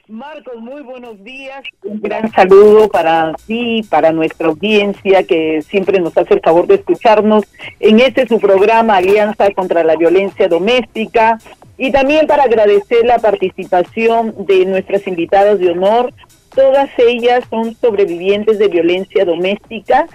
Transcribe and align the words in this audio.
Marcos, 0.08 0.56
muy 0.58 0.82
buenos 0.82 1.24
días. 1.24 1.64
Un 1.84 2.02
gran 2.02 2.32
saludo 2.32 2.90
para 2.90 3.34
ti, 3.46 3.84
para 3.90 4.12
nuestra 4.12 4.48
audiencia 4.48 5.24
que 5.24 5.62
siempre 5.62 6.00
nos 6.00 6.18
hace 6.18 6.34
el 6.34 6.42
favor 6.42 6.66
de 6.66 6.76
escucharnos 6.76 7.44
en 7.80 8.00
este 8.00 8.28
su 8.28 8.40
programa 8.40 8.98
Alianza 8.98 9.52
contra 9.52 9.84
la 9.84 9.96
Violencia 9.96 10.48
Doméstica 10.48 11.38
y 11.78 11.92
también 11.92 12.26
para 12.28 12.44
agradecer 12.44 13.06
la 13.06 13.20
participación 13.20 14.34
de 14.46 14.66
nuestras 14.66 15.08
invitadas 15.08 15.60
de 15.60 15.72
honor. 15.72 16.12
Todas 16.56 16.90
ellas 16.98 17.44
son 17.50 17.76
sobrevivientes 17.76 18.58
de 18.58 18.68
violencia 18.68 19.24
doméstica, 19.24 20.08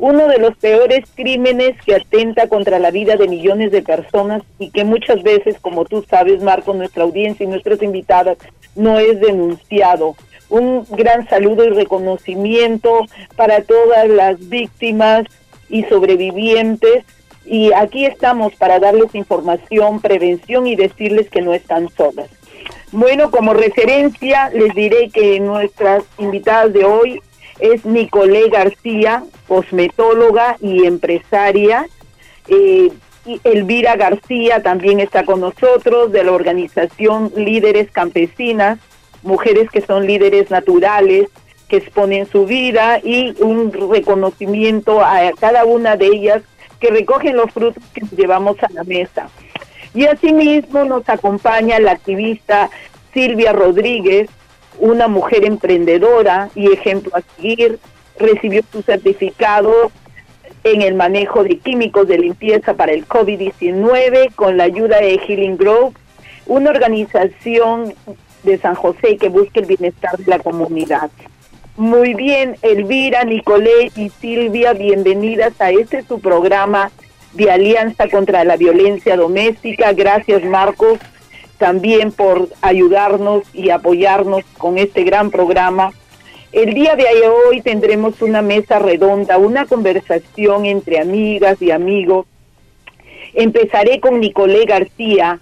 uno 0.00 0.28
de 0.28 0.38
los 0.38 0.56
peores 0.56 1.04
crímenes 1.14 1.76
que 1.84 1.94
atenta 1.94 2.48
contra 2.48 2.78
la 2.78 2.90
vida 2.90 3.16
de 3.16 3.28
millones 3.28 3.70
de 3.70 3.82
personas 3.82 4.42
y 4.58 4.70
que 4.70 4.82
muchas 4.82 5.22
veces, 5.22 5.56
como 5.60 5.84
tú 5.84 6.04
sabes, 6.08 6.42
Marco, 6.42 6.72
nuestra 6.72 7.04
audiencia 7.04 7.44
y 7.44 7.48
nuestras 7.48 7.82
invitadas, 7.82 8.38
no 8.74 8.98
es 8.98 9.20
denunciado. 9.20 10.16
Un 10.48 10.86
gran 10.90 11.28
saludo 11.28 11.64
y 11.64 11.70
reconocimiento 11.70 13.02
para 13.36 13.62
todas 13.62 14.08
las 14.08 14.48
víctimas 14.48 15.26
y 15.68 15.84
sobrevivientes 15.84 17.04
y 17.44 17.72
aquí 17.72 18.06
estamos 18.06 18.54
para 18.54 18.78
darles 18.78 19.14
información, 19.14 20.00
prevención 20.00 20.66
y 20.66 20.76
decirles 20.76 21.28
que 21.28 21.42
no 21.42 21.52
están 21.52 21.90
solas. 21.90 22.30
Bueno, 22.90 23.30
como 23.30 23.52
referencia 23.52 24.48
les 24.50 24.74
diré 24.74 25.10
que 25.10 25.38
nuestras 25.40 26.04
invitadas 26.18 26.72
de 26.72 26.84
hoy 26.84 27.20
es 27.60 27.84
Nicolé 27.84 28.48
García, 28.48 29.24
cosmetóloga 29.48 30.56
y 30.60 30.86
empresaria. 30.86 31.86
Eh, 32.48 32.90
Elvira 33.44 33.96
García 33.96 34.62
también 34.62 35.00
está 35.00 35.24
con 35.24 35.40
nosotros 35.40 36.10
de 36.12 36.24
la 36.24 36.32
organización 36.32 37.32
Líderes 37.36 37.90
Campesinas, 37.90 38.78
mujeres 39.22 39.70
que 39.70 39.82
son 39.82 40.06
líderes 40.06 40.50
naturales, 40.50 41.28
que 41.68 41.76
exponen 41.76 42.26
su 42.26 42.46
vida 42.46 42.98
y 42.98 43.34
un 43.42 43.72
reconocimiento 43.72 45.00
a 45.00 45.30
cada 45.38 45.64
una 45.64 45.96
de 45.96 46.06
ellas 46.06 46.42
que 46.80 46.90
recogen 46.90 47.36
los 47.36 47.52
frutos 47.52 47.82
que 47.94 48.02
llevamos 48.16 48.56
a 48.62 48.72
la 48.72 48.82
mesa. 48.84 49.28
Y 49.94 50.06
asimismo 50.06 50.84
nos 50.84 51.08
acompaña 51.08 51.78
la 51.78 51.92
activista 51.92 52.70
Silvia 53.12 53.52
Rodríguez, 53.52 54.28
una 54.80 55.08
mujer 55.08 55.44
emprendedora 55.44 56.50
y 56.54 56.72
ejemplo 56.72 57.12
a 57.14 57.22
seguir, 57.36 57.78
recibió 58.18 58.62
su 58.72 58.82
certificado 58.82 59.92
en 60.64 60.82
el 60.82 60.94
manejo 60.94 61.44
de 61.44 61.58
químicos 61.58 62.08
de 62.08 62.18
limpieza 62.18 62.74
para 62.74 62.92
el 62.92 63.06
COVID-19 63.06 64.34
con 64.34 64.56
la 64.56 64.64
ayuda 64.64 65.00
de 65.00 65.18
Healing 65.18 65.56
Grove, 65.56 65.94
una 66.46 66.70
organización 66.70 67.94
de 68.42 68.58
San 68.58 68.74
José 68.74 69.16
que 69.16 69.28
busca 69.28 69.60
el 69.60 69.66
bienestar 69.66 70.16
de 70.16 70.26
la 70.26 70.38
comunidad. 70.38 71.10
Muy 71.76 72.14
bien, 72.14 72.56
Elvira, 72.62 73.24
Nicolé 73.24 73.90
y 73.96 74.10
Silvia, 74.10 74.72
bienvenidas 74.72 75.58
a 75.60 75.70
este 75.70 76.02
su 76.02 76.20
programa 76.20 76.90
de 77.32 77.50
Alianza 77.50 78.08
contra 78.08 78.44
la 78.44 78.56
Violencia 78.56 79.16
Doméstica. 79.16 79.92
Gracias, 79.92 80.44
Marcos, 80.44 80.98
también 81.60 82.10
por 82.10 82.48
ayudarnos 82.62 83.42
y 83.52 83.68
apoyarnos 83.68 84.44
con 84.56 84.78
este 84.78 85.04
gran 85.04 85.30
programa. 85.30 85.92
El 86.52 86.72
día 86.74 86.96
de 86.96 87.04
hoy 87.28 87.60
tendremos 87.60 88.22
una 88.22 88.40
mesa 88.40 88.78
redonda, 88.78 89.36
una 89.36 89.66
conversación 89.66 90.64
entre 90.64 90.98
amigas 90.98 91.60
y 91.60 91.70
amigos. 91.70 92.26
Empezaré 93.34 94.00
con 94.00 94.20
Nicolé 94.20 94.64
García. 94.64 95.38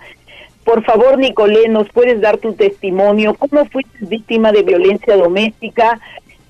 Por 0.64 0.84
favor, 0.84 1.18
Nicolé, 1.18 1.68
¿nos 1.68 1.88
puedes 1.88 2.20
dar 2.20 2.38
tu 2.38 2.52
testimonio? 2.52 3.34
¿Cómo 3.34 3.64
fuiste 3.66 3.98
víctima 4.00 4.50
de 4.50 4.64
violencia 4.64 5.16
doméstica? 5.16 6.00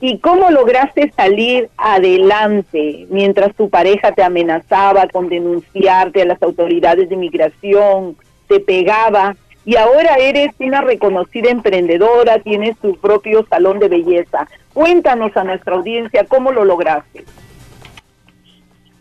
¿Y 0.01 0.19
cómo 0.19 0.51
lograste 0.51 1.13
salir 1.15 1.69
adelante 1.77 3.07
mientras 3.11 3.55
tu 3.55 3.69
pareja 3.69 4.13
te 4.13 4.23
amenazaba 4.23 5.09
con 5.09 5.29
denunciarte 5.29 6.23
a 6.23 6.25
las 6.25 6.43
autoridades 6.43 7.11
de 7.11 7.15
inmigración, 7.17 8.17
te 8.49 8.61
pegaba? 8.61 9.37
Y 9.69 9.77
ahora 9.77 10.17
eres 10.19 10.53
una 10.61 10.81
reconocida 10.81 11.51
emprendedora, 11.51 12.39
tienes 12.39 12.79
tu 12.79 12.97
propio 12.97 13.45
salón 13.51 13.79
de 13.81 13.91
belleza. 13.91 14.49
Cuéntanos 14.73 15.37
a 15.37 15.45
nuestra 15.45 15.77
audiencia 15.77 16.25
cómo 16.27 16.53
lo 16.53 16.65
lograste. 16.65 17.27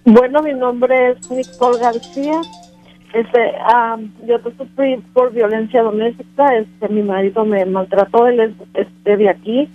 Bueno, 0.03 0.41
mi 0.41 0.53
nombre 0.53 1.11
es 1.11 1.31
Nicole 1.31 1.79
García. 1.79 2.41
Este, 3.13 3.53
yo 4.25 4.39
sufrí 4.57 4.97
por 5.13 5.31
violencia 5.31 5.83
doméstica. 5.83 6.57
Este, 6.57 6.89
mi 6.89 7.01
marido 7.01 7.45
me 7.45 7.63
maltrató, 7.65 8.27
él 8.27 8.41
es 8.41 8.51
este, 8.73 9.15
de 9.15 9.29
aquí 9.29 9.69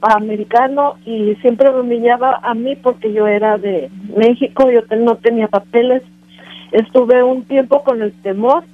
americano 0.00 0.96
y 1.06 1.36
siempre 1.36 1.70
me 1.70 1.82
humillaba 1.82 2.40
a 2.42 2.54
mí 2.54 2.74
porque 2.74 3.12
yo 3.12 3.28
era 3.28 3.56
de 3.56 3.88
México, 4.16 4.68
yo 4.68 4.80
no 4.96 5.14
tenía 5.18 5.46
papeles. 5.46 6.02
Estuve 6.72 7.22
un 7.22 7.44
tiempo 7.44 7.84
con 7.84 8.02
el 8.02 8.12
temor 8.22 8.64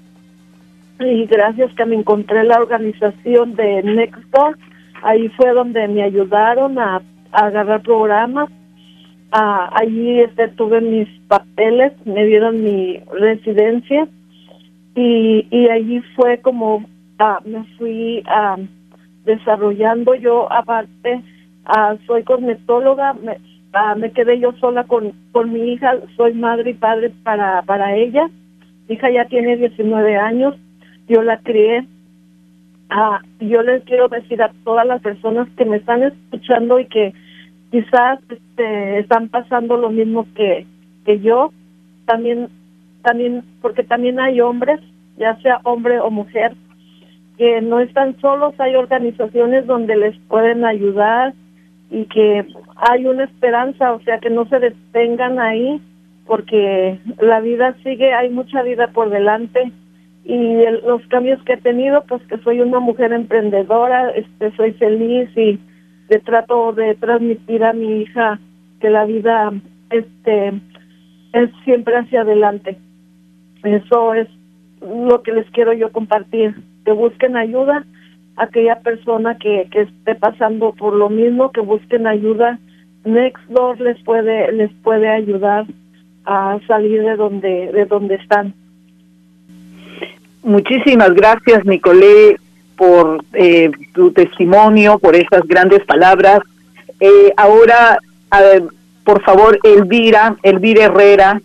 y 1.00 1.26
gracias 1.26 1.74
que 1.74 1.84
me 1.84 1.96
encontré 1.96 2.44
la 2.44 2.58
organización 2.58 3.54
de 3.56 3.82
Nextdoor, 3.82 4.56
ahí 5.02 5.28
fue 5.30 5.52
donde 5.52 5.86
me 5.88 6.02
ayudaron 6.02 6.78
a, 6.78 7.02
agarrar 7.32 7.82
programas. 7.82 8.48
allí 9.32 10.20
este, 10.20 10.48
tuve 10.48 10.80
mis 10.80 11.08
papeles, 11.26 11.92
me 12.04 12.24
dieron 12.26 12.62
mi 12.62 13.00
residencia 13.12 14.06
y, 14.94 15.48
y 15.50 15.68
allí 15.68 16.00
fue 16.14 16.38
como 16.38 16.84
ah, 17.18 17.40
me 17.44 17.64
fui 17.76 18.22
a 18.26 18.56
desarrollando. 19.24 20.14
Yo 20.14 20.50
aparte 20.52 21.22
uh, 21.66 21.96
soy 22.06 22.22
cosmetóloga 22.22 23.14
me, 23.14 23.32
uh, 23.32 23.98
me 23.98 24.12
quedé 24.12 24.38
yo 24.38 24.52
sola 24.60 24.84
con 24.84 25.12
con 25.32 25.52
mi 25.52 25.72
hija 25.72 25.94
soy 26.16 26.34
madre 26.34 26.70
y 26.70 26.74
padre 26.74 27.10
para 27.24 27.62
para 27.62 27.96
ella. 27.96 28.30
Mi 28.88 28.94
hija 28.94 29.10
ya 29.10 29.24
tiene 29.24 29.56
19 29.56 30.16
años 30.16 30.54
yo 31.08 31.22
la 31.22 31.38
crié. 31.38 31.86
Uh, 32.90 33.44
yo 33.44 33.62
les 33.62 33.82
quiero 33.84 34.08
decir 34.08 34.42
a 34.42 34.52
todas 34.64 34.86
las 34.86 35.00
personas 35.02 35.48
que 35.56 35.64
me 35.64 35.78
están 35.78 36.02
escuchando 36.02 36.78
y 36.78 36.86
que 36.86 37.12
quizás 37.70 38.20
este, 38.28 38.98
están 38.98 39.28
pasando 39.28 39.76
lo 39.76 39.90
mismo 39.90 40.26
que 40.34 40.66
que 41.04 41.20
yo. 41.20 41.52
También 42.06 42.48
también 43.02 43.42
porque 43.60 43.82
también 43.82 44.20
hay 44.20 44.40
hombres 44.40 44.80
ya 45.16 45.36
sea 45.40 45.60
hombre 45.64 46.00
o 46.00 46.10
mujer 46.10 46.54
que 47.38 47.60
no 47.60 47.80
están 47.80 48.18
solos, 48.20 48.54
hay 48.58 48.76
organizaciones 48.76 49.66
donde 49.66 49.96
les 49.96 50.16
pueden 50.28 50.64
ayudar 50.64 51.34
y 51.90 52.04
que 52.06 52.46
hay 52.76 53.06
una 53.06 53.24
esperanza, 53.24 53.92
o 53.92 54.00
sea, 54.02 54.18
que 54.18 54.30
no 54.30 54.46
se 54.46 54.60
detengan 54.60 55.38
ahí 55.40 55.80
porque 56.26 56.98
la 57.20 57.40
vida 57.40 57.76
sigue, 57.82 58.12
hay 58.14 58.30
mucha 58.30 58.62
vida 58.62 58.88
por 58.88 59.10
delante 59.10 59.72
y 60.24 60.56
los 60.86 61.06
cambios 61.08 61.42
que 61.44 61.52
he 61.52 61.56
tenido, 61.58 62.02
pues 62.08 62.22
que 62.22 62.38
soy 62.38 62.60
una 62.60 62.80
mujer 62.80 63.12
emprendedora, 63.12 64.10
este 64.10 64.56
soy 64.56 64.72
feliz 64.72 65.28
y 65.36 65.58
le 66.08 66.18
trato 66.20 66.72
de 66.72 66.94
transmitir 66.94 67.62
a 67.62 67.74
mi 67.74 68.02
hija 68.02 68.40
que 68.80 68.88
la 68.88 69.04
vida 69.04 69.52
este 69.90 70.52
es 71.34 71.50
siempre 71.64 71.96
hacia 71.96 72.22
adelante. 72.22 72.78
Eso 73.64 74.14
es 74.14 74.28
lo 74.80 75.22
que 75.22 75.32
les 75.32 75.50
quiero 75.50 75.74
yo 75.74 75.92
compartir 75.92 76.54
que 76.86 76.92
busquen 76.92 77.36
ayuda, 77.36 77.84
aquella 78.36 78.80
persona 78.80 79.36
que, 79.36 79.68
que 79.70 79.82
esté 79.82 80.14
pasando 80.14 80.72
por 80.72 80.94
lo 80.94 81.10
mismo, 81.10 81.50
que 81.50 81.60
busquen 81.60 82.06
ayuda. 82.06 82.58
Nextdoor 83.04 83.78
les 83.80 84.02
puede 84.02 84.50
les 84.52 84.72
puede 84.82 85.08
ayudar 85.08 85.66
a 86.24 86.58
salir 86.66 87.02
de 87.02 87.16
donde 87.16 87.72
de 87.72 87.84
donde 87.84 88.14
están. 88.14 88.54
Muchísimas 90.44 91.12
gracias, 91.14 91.64
Nicolé, 91.64 92.38
por 92.76 93.24
eh, 93.32 93.70
tu 93.92 94.12
testimonio, 94.12 94.98
por 94.98 95.16
esas 95.16 95.42
grandes 95.46 95.84
palabras. 95.84 96.40
Eh, 97.00 97.32
ahora, 97.36 97.98
por 99.04 99.22
favor, 99.22 99.58
Elvira, 99.64 100.36
Elvira 100.42 100.84
Herrera, 100.84 101.40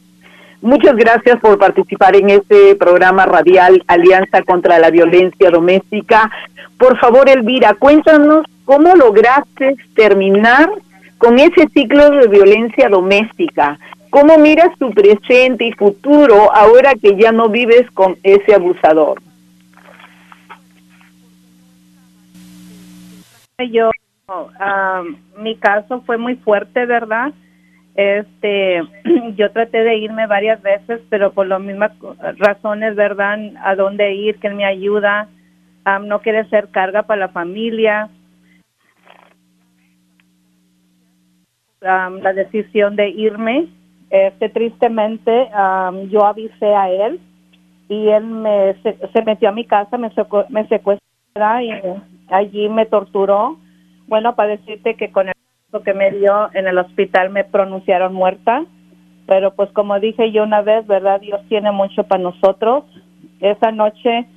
Muchas 0.62 0.98
gracias 0.98 1.40
por 1.40 1.58
participar 1.58 2.18
en 2.18 2.30
este 2.32 2.76
programa 2.76 3.26
radial 3.26 3.82
Alianza 3.88 4.42
contra 4.42 4.78
la 4.78 4.90
Violencia 4.90 5.50
Doméstica. 5.52 6.30
Por 6.78 7.00
favor, 7.00 7.30
Elvira, 7.30 7.76
cuéntanos 7.76 8.46
cómo 8.66 8.94
lograste 8.96 9.78
terminar 9.96 10.70
con 11.18 11.40
ese 11.40 11.66
ciclo 11.74 12.10
de 12.10 12.28
violencia 12.28 12.90
doméstica. 12.90 13.80
¿Cómo 14.10 14.38
miras 14.40 14.78
tu 14.80 14.90
presente 14.92 15.66
y 15.66 15.72
futuro 15.74 16.52
ahora 16.54 16.94
que 16.96 17.16
ya 17.16 17.32
no 17.32 17.50
vives 17.50 17.90
con 17.92 18.18
ese 18.24 18.56
abusador? 18.56 19.22
Yo, 23.72 23.92
mi 25.38 25.56
caso 25.58 26.02
fue 26.06 26.18
muy 26.18 26.36
fuerte, 26.38 26.86
¿verdad? 26.86 27.34
Este, 27.94 28.82
yo 29.36 29.52
traté 29.52 29.84
de 29.84 29.98
irme 29.98 30.26
varias 30.26 30.62
veces, 30.62 31.02
pero 31.10 31.34
por 31.34 31.46
las 31.46 31.62
mismas 31.62 31.92
razones, 32.38 32.96
¿verdad? 32.96 33.38
A 33.64 33.76
dónde 33.76 34.14
ir, 34.14 34.40
que 34.40 34.50
me 34.50 34.66
ayuda, 34.66 35.28
no 36.02 36.22
quiere 36.22 36.48
ser 36.50 36.70
carga 36.70 37.04
para 37.04 37.22
la 37.22 37.30
familia. 37.30 38.10
la 41.82 42.34
decisión 42.34 42.98
de 42.98 43.08
irme, 43.08 43.70
este, 44.10 44.50
tristemente, 44.50 45.50
yo 46.10 46.26
avisé 46.26 46.74
a 46.76 46.90
él 46.90 47.20
y 47.88 48.10
él 48.10 48.24
me 48.24 48.76
se, 48.84 49.24
metió 49.26 49.50
a 49.50 49.54
mi 49.54 49.66
casa, 49.66 49.98
me, 49.98 50.12
me 50.50 50.68
secuestró 50.68 51.02
y 51.62 51.72
allí 52.30 52.70
me 52.70 52.86
torturó. 52.86 53.58
Bueno, 54.08 54.36
para 54.36 54.58
decirte 54.58 54.96
que 54.96 55.12
con 55.12 55.28
el 55.28 55.34
lo 55.72 55.84
que 55.84 55.94
me 55.94 56.12
dio 56.12 56.50
en 56.54 56.68
el 56.68 56.78
hospital 56.78 57.30
me 57.30 57.44
pronunciaron 57.44 58.14
muerta, 58.14 58.66
pero 59.28 59.54
pues 59.54 59.72
como 59.72 60.00
dije 60.00 60.32
yo 60.32 60.44
una 60.44 60.62
vez, 60.62 60.86
¿verdad? 60.88 61.22
Dios 61.22 61.42
tiene 61.48 61.72
mucho 61.72 62.04
para 62.04 62.24
nosotros. 62.24 62.86
Esa 63.40 63.72
noche 63.72 64.28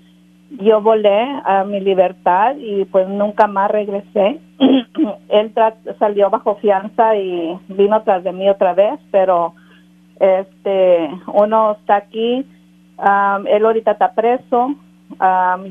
yo 0.61 0.83
volé 0.83 1.41
a 1.45 1.65
mi 1.65 1.81
libertad 1.81 2.57
y 2.59 2.85
pues 2.85 3.09
nunca 3.09 3.47
más 3.47 3.71
regresé. 3.71 4.41
Él 5.29 5.53
salió 5.99 6.29
bajo 6.29 6.57
fianza 6.57 7.17
y 7.17 7.59
vino 7.69 8.03
tras 8.03 8.23
de 8.23 8.33
mí 8.33 8.49
otra 8.51 8.75
vez, 8.75 9.01
pero 9.11 9.55
este 10.23 11.11
uno 11.35 11.73
está 11.73 11.97
aquí, 11.97 12.47
él 13.47 13.67
ahorita 13.67 13.91
está 13.93 14.15
preso, 14.15 14.75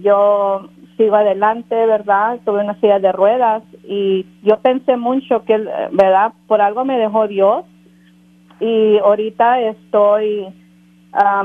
yo 0.02 0.68
sigo 0.98 1.16
adelante, 1.16 1.74
¿verdad? 1.86 2.40
Tuve 2.46 2.62
una 2.62 2.76
silla 2.82 3.00
de 3.00 3.14
ruedas 3.14 3.64
y 3.86 4.26
yo 4.44 4.58
pensé 4.60 4.98
mucho 4.98 5.46
que, 5.46 5.58
¿verdad? 5.92 6.34
Por 6.48 6.62
algo 6.62 6.84
me 6.84 6.98
dejó 6.98 7.28
Dios 7.28 7.64
y 8.60 8.98
ahorita 8.98 9.62
estoy, 9.62 10.48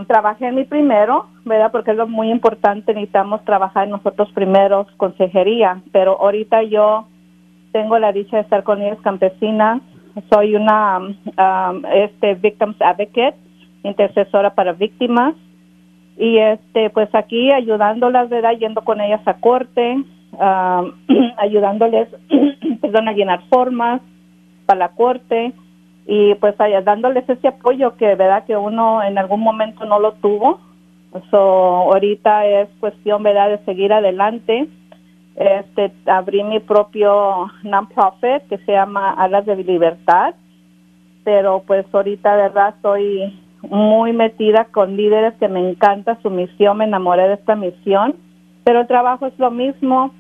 trabajé 0.09 0.49
en 0.49 0.57
mi 0.57 0.65
primero, 0.65 1.27
¿verdad? 1.45 1.71
Porque 1.71 1.93
es 1.93 1.97
lo 1.97 2.09
muy 2.09 2.31
importante, 2.31 2.93
necesitamos 2.93 3.45
trabajar 3.45 3.87
nosotros 3.87 4.31
primeros, 4.33 4.89
consejería, 4.97 5.81
pero 5.93 6.21
ahorita 6.21 6.65
yo 6.65 7.07
tengo 7.73 7.99
la 7.99 8.11
dicha 8.13 8.39
de 8.39 8.43
estar 8.43 8.65
con 8.65 8.83
ellas 8.83 8.99
campesinas, 9.03 9.81
soy 10.31 10.57
una 10.57 11.01
este 11.95 12.35
Victims 12.35 12.81
Advocate, 12.81 13.37
intercesora 13.83 14.55
para 14.55 14.73
víctimas. 14.73 15.35
Y 16.19 16.39
este 16.39 16.91
pues 16.91 17.15
aquí 17.15 17.53
ayudándolas 17.53 18.31
verdad 18.31 18.53
yendo 18.59 18.83
con 18.83 19.01
ellas 19.01 19.21
a 19.27 19.35
corte 19.35 20.03
ayudándoles 21.39 22.09
perdón 22.81 23.09
a 23.09 23.13
llenar 23.13 23.43
formas 23.49 24.01
para 24.67 24.79
la 24.79 24.89
corte. 24.91 25.53
Y 26.07 26.35
pues 26.37 26.55
dándoles 26.85 27.29
ese 27.29 27.49
apoyo 27.49 27.97
que 27.97 28.15
verdad 28.15 28.45
que 28.45 28.57
uno 28.57 29.03
en 29.03 29.19
algún 29.19 29.41
momento 29.41 29.85
no 29.85 29.99
lo 29.99 30.13
tuvo. 30.13 30.61
So 31.31 31.39
ahorita 31.39 32.47
es 32.47 32.69
cuestión 32.79 33.23
verdad 33.23 33.49
de 33.49 33.65
seguir 33.65 33.93
adelante 33.93 34.69
este 35.37 35.93
abrí 36.07 36.43
mi 36.43 36.61
propio 36.61 37.51
non-profit 37.63 38.49
que 38.49 38.59
se 38.65 38.73
llama 38.73 39.13
Alas 39.13 39.47
de 39.47 39.57
Libertad 39.57 40.35
pero 41.27 41.65
pues 41.67 41.85
ahorita 41.93 42.37
verdad 42.37 42.75
estoy 42.77 43.37
muy 43.69 44.13
metida 44.13 44.67
con 44.67 44.97
líderes 44.97 45.35
que 45.41 45.49
me 45.49 45.71
encanta 45.71 46.19
su 46.23 46.31
misión, 46.31 46.79
me 46.79 46.85
enamoré 46.85 47.27
de 47.27 47.35
esta 47.35 47.57
misión, 47.57 48.15
pero 48.63 48.83
el 48.83 48.87
trabajo 48.87 49.27
es 49.27 49.37
lo 49.37 49.51
mismo, 49.51 50.13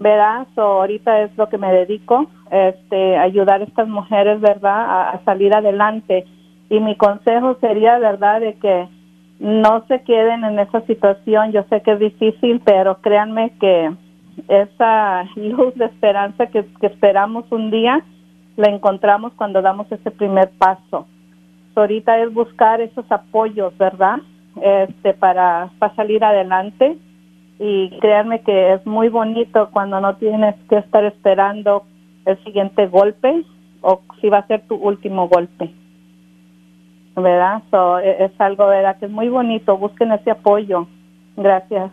¿verdad? 0.00 0.48
So, 0.56 0.62
ahorita 0.62 1.22
es 1.22 1.30
lo 1.38 1.48
que 1.48 1.58
me 1.58 1.72
dedico, 1.72 2.26
este, 2.50 3.16
ayudar 3.16 3.60
a 3.60 3.64
estas 3.66 3.86
mujeres, 3.86 4.40
¿verdad?, 4.40 5.10
a, 5.14 5.20
salir 5.24 5.54
adelante. 5.54 6.24
Y 6.70 6.80
mi 6.80 6.96
consejo 6.96 7.56
sería, 7.60 7.98
¿verdad?, 8.00 8.40
de 8.40 8.54
que 8.54 8.88
no 9.38 9.84
se 9.86 10.02
queden 10.02 10.42
en 10.42 10.58
esa 10.58 10.80
situación. 10.82 11.52
Yo 11.52 11.62
sé 11.70 11.82
que 11.82 11.92
es 11.92 12.00
difícil, 12.00 12.60
pero 12.64 13.00
créanme 13.00 13.52
que 13.60 13.92
esa 14.46 15.24
luz 15.36 15.74
de 15.74 15.86
esperanza 15.86 16.46
que 16.46 16.64
esperamos 16.82 17.44
un 17.50 17.70
día, 17.70 18.04
la 18.56 18.70
encontramos 18.70 19.32
cuando 19.34 19.62
damos 19.62 19.90
ese 19.90 20.10
primer 20.10 20.50
paso 20.58 21.06
ahorita 21.78 22.18
es 22.22 22.32
buscar 22.32 22.80
esos 22.80 23.10
apoyos, 23.10 23.76
¿verdad? 23.78 24.18
Este, 24.60 25.14
para, 25.14 25.70
para 25.78 25.94
salir 25.94 26.24
adelante. 26.24 26.98
Y 27.58 27.90
créanme 27.98 28.42
que 28.42 28.74
es 28.74 28.86
muy 28.86 29.08
bonito 29.08 29.70
cuando 29.72 30.00
no 30.00 30.16
tienes 30.16 30.54
que 30.68 30.76
estar 30.76 31.04
esperando 31.04 31.84
el 32.24 32.42
siguiente 32.44 32.86
golpe 32.86 33.44
o 33.80 34.00
si 34.20 34.28
va 34.28 34.38
a 34.38 34.46
ser 34.46 34.62
tu 34.68 34.76
último 34.76 35.28
golpe. 35.28 35.70
¿Verdad? 37.16 37.62
So, 37.70 37.98
e, 37.98 38.26
es 38.26 38.40
algo, 38.40 38.68
¿verdad? 38.68 38.98
Que 38.98 39.06
es 39.06 39.10
muy 39.10 39.28
bonito. 39.28 39.76
Busquen 39.76 40.12
ese 40.12 40.30
apoyo. 40.30 40.86
Gracias. 41.36 41.90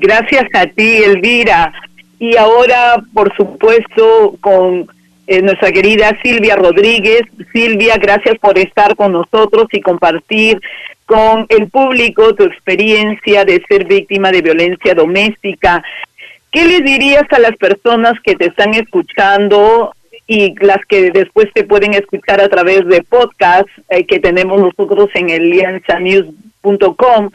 Gracias 0.00 0.46
a 0.54 0.66
ti, 0.66 1.02
Elvira. 1.04 1.72
Y 2.18 2.36
ahora, 2.36 3.02
por 3.12 3.34
supuesto, 3.36 4.36
con 4.40 4.88
eh, 5.26 5.42
nuestra 5.42 5.72
querida 5.72 6.16
Silvia 6.22 6.56
Rodríguez. 6.56 7.22
Silvia, 7.52 7.96
gracias 7.96 8.38
por 8.38 8.58
estar 8.58 8.96
con 8.96 9.12
nosotros 9.12 9.66
y 9.72 9.80
compartir 9.80 10.60
con 11.06 11.46
el 11.48 11.68
público 11.68 12.34
tu 12.34 12.44
experiencia 12.44 13.44
de 13.44 13.62
ser 13.68 13.86
víctima 13.86 14.30
de 14.30 14.42
violencia 14.42 14.94
doméstica. 14.94 15.82
¿Qué 16.50 16.64
les 16.64 16.84
dirías 16.84 17.24
a 17.30 17.38
las 17.38 17.56
personas 17.56 18.18
que 18.20 18.36
te 18.36 18.46
están 18.46 18.74
escuchando 18.74 19.92
y 20.26 20.54
las 20.64 20.78
que 20.86 21.10
después 21.10 21.52
te 21.52 21.64
pueden 21.64 21.92
escuchar 21.94 22.40
a 22.40 22.48
través 22.48 22.86
de 22.86 23.02
podcast 23.02 23.68
eh, 23.90 24.06
que 24.06 24.20
tenemos 24.20 24.60
nosotros 24.60 25.10
en 25.14 25.30
alianzanews.com 25.30 27.30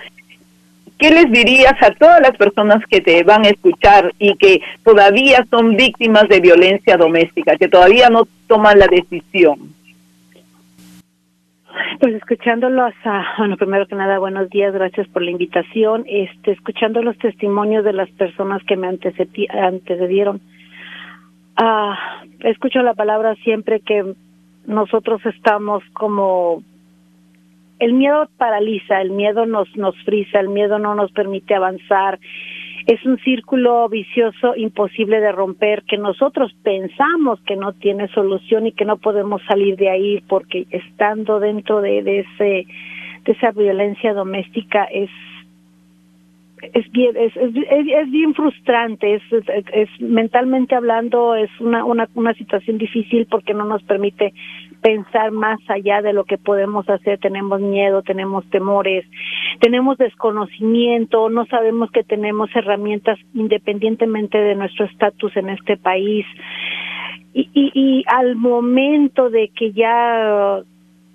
¿qué 1.00 1.10
les 1.10 1.31
dirías 1.31 1.74
a 1.81 1.91
todas 1.91 2.22
las 2.22 2.38
personas 2.38 2.86
que 2.86 3.01
te 3.01 3.24
van 3.24 3.46
a 3.46 3.50
escuchar 3.50 4.13
y 4.20 4.36
que 4.36 4.62
todavía 4.84 5.46
son 5.50 5.75
víctimas 5.75 6.27
de 6.27 6.41
violencia 6.41 6.98
doméstica, 6.98 7.56
que 7.56 7.70
todavía 7.70 8.10
no 8.10 8.27
toman 8.48 8.77
la 8.77 8.88
decisión? 8.88 9.74
Pues 12.00 12.15
escuchándolos, 12.15 12.94
a, 13.06 13.36
bueno, 13.38 13.56
primero 13.56 13.88
que 13.88 13.96
nada, 13.96 14.20
buenos 14.20 14.50
días, 14.50 14.74
gracias 14.74 15.08
por 15.08 15.22
la 15.22 15.32
invitación. 15.32 16.03
Este, 16.08 16.51
escuchando 16.51 17.01
los 17.01 17.18
testimonios 17.18 17.86
de 17.86 17.94
las 17.94 18.10
personas 18.12 18.62
que 18.65 18.75
me 18.75 18.88
antecedieron, 18.88 20.41
ah, 21.56 21.98
escucho 22.41 22.82
la 22.82 22.94
palabra 22.94 23.36
siempre 23.44 23.79
que 23.79 24.13
nosotros 24.65 25.25
estamos 25.25 25.84
como 25.94 26.63
el 27.79 27.93
miedo 27.93 28.29
paraliza, 28.38 29.01
el 29.01 29.12
miedo 29.12 29.45
nos, 29.45 29.74
nos 29.75 29.95
frisa, 30.03 30.39
el 30.39 30.50
miedo 30.50 30.79
no 30.79 30.95
nos 30.95 31.12
permite 31.12 31.55
avanzar. 31.55 32.19
Es 32.88 33.05
un 33.05 33.17
círculo 33.19 33.88
vicioso 33.88 34.55
imposible 34.55 35.19
de 35.19 35.31
romper 35.31 35.83
que 35.83 35.98
nosotros 35.98 36.53
pensamos 36.63 37.39
que 37.45 37.55
no 37.55 37.74
tiene 37.74 38.07
solución 38.09 38.67
y 38.67 38.71
que 38.71 38.86
no 38.86 38.98
podemos 38.98 39.41
salir 39.48 39.75
de 39.77 39.89
ahí 39.89 40.24
porque 40.27 40.65
estando 40.71 41.39
dentro 41.39 41.81
de, 41.81 42.00
ese 42.00 42.65
de 43.25 43.31
esa 43.31 43.51
violencia 43.51 44.13
doméstica 44.13 44.86
es 44.86 45.09
es 46.62 46.92
bien 46.92 47.16
es, 47.16 47.36
es, 47.36 47.56
es 47.56 48.12
bien 48.12 48.34
frustrante 48.34 49.16
es, 49.16 49.24
es, 49.74 49.89
mentalmente 50.01 50.75
hablando 50.75 51.36
es 51.36 51.50
una, 51.60 51.84
una 51.86 52.08
una 52.16 52.34
situación 52.34 52.78
difícil 52.78 53.28
porque 53.30 53.54
no 53.54 53.66
nos 53.66 53.84
permite 53.84 54.34
pensar 54.82 55.32
más 55.32 55.60
allá 55.68 56.01
de 56.01 56.13
lo 56.13 56.24
que 56.24 56.38
podemos 56.38 56.88
hacer. 56.89 57.20
Tenemos 57.20 57.62
miedo 57.62 58.01
tenemos 58.01 58.50
temores 58.50 59.06
tenemos 59.60 59.98
desconocimiento 59.98 61.30
no 61.30 61.46
sabemos 61.46 61.92
que 61.92 62.04
tenemos 62.04 62.50
herramientas 62.56 63.20
independientemente 63.34 64.38
de 64.38 64.56
nuestro 64.56 64.86
estatus 64.86 65.36
en 65.38 65.50
este 65.50 65.78
país. 65.78 66.25
Y, 67.34 67.50
y, 67.54 67.72
y 67.74 68.04
al 68.08 68.36
momento 68.36 69.30
de 69.30 69.50
que 69.50 69.72
ya 69.72 70.63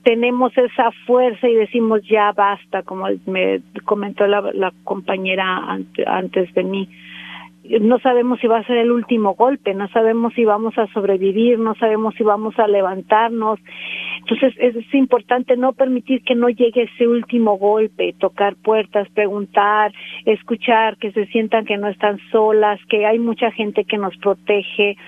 tenemos 0.04 0.56
esa 0.56 0.92
fuerza 1.06 1.49
y 1.49 1.54
decimos 1.54 2.00
ya 2.08 2.32
basta, 2.32 2.82
como 2.82 3.06
me 3.26 3.61
comentó 3.84 4.26
la, 4.26 4.40
la 4.52 4.73
compañera 4.84 5.78
antes 6.06 6.54
de 6.54 6.62
mí. 6.62 6.88
No 7.80 7.99
sabemos 8.00 8.40
si 8.40 8.46
va 8.46 8.58
a 8.58 8.66
ser 8.66 8.76
el 8.76 8.92
último 8.92 9.34
golpe, 9.34 9.73
no 9.73 9.88
sabemos 9.88 10.34
si 10.34 10.44
vamos 10.44 10.76
a 10.76 10.87
sobrevivir, 10.88 11.58
no 11.58 11.75
sabemos 11.76 12.14
si 12.14 12.23
vamos 12.23 12.58
a 12.58 12.68
levantarnos. 12.68 13.58
Entonces 14.18 14.52
es, 14.58 14.76
es 14.76 14.94
importante 14.94 15.56
no 15.56 15.73
permitir 15.73 16.23
que 16.25 16.34
no 16.34 16.50
llegue 16.50 16.82
ese 16.82 17.08
último 17.08 17.56
golpe, 17.56 18.14
tocar 18.18 18.54
puertas, 18.56 19.08
preguntar, 19.14 19.92
escuchar, 20.26 20.99
que 20.99 21.12
se 21.12 21.25
sientan 21.26 21.64
que 21.64 21.78
no 21.78 21.88
están 21.88 22.18
solas, 22.30 22.78
que 22.90 23.06
hay 23.06 23.18
mucha 23.18 23.50
gente 23.50 23.84
que 23.84 23.96
nos 23.96 24.14
protege, 24.18 24.99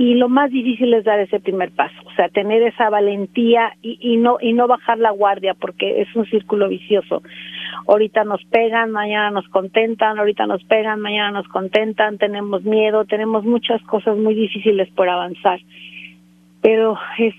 y 0.00 0.14
lo 0.14 0.30
más 0.30 0.50
difícil 0.50 0.94
es 0.94 1.04
dar 1.04 1.20
ese 1.20 1.40
primer 1.40 1.72
paso, 1.72 1.94
o 2.06 2.14
sea, 2.14 2.30
tener 2.30 2.62
esa 2.62 2.88
valentía 2.88 3.74
y, 3.82 3.98
y 4.00 4.16
no 4.16 4.38
y 4.40 4.54
no 4.54 4.66
bajar 4.66 4.96
la 4.96 5.10
guardia 5.10 5.52
porque 5.52 6.00
es 6.00 6.08
un 6.16 6.24
círculo 6.24 6.70
vicioso. 6.70 7.22
Ahorita 7.86 8.24
nos 8.24 8.42
pegan, 8.46 8.92
mañana 8.92 9.30
nos 9.30 9.46
contentan, 9.50 10.18
ahorita 10.18 10.46
nos 10.46 10.64
pegan, 10.64 11.00
mañana 11.00 11.32
nos 11.32 11.48
contentan, 11.48 12.16
tenemos 12.16 12.64
miedo, 12.64 13.04
tenemos 13.04 13.44
muchas 13.44 13.82
cosas 13.82 14.16
muy 14.16 14.34
difíciles 14.34 14.88
por 14.92 15.06
avanzar. 15.06 15.60
Pero 16.62 16.96
es 17.18 17.34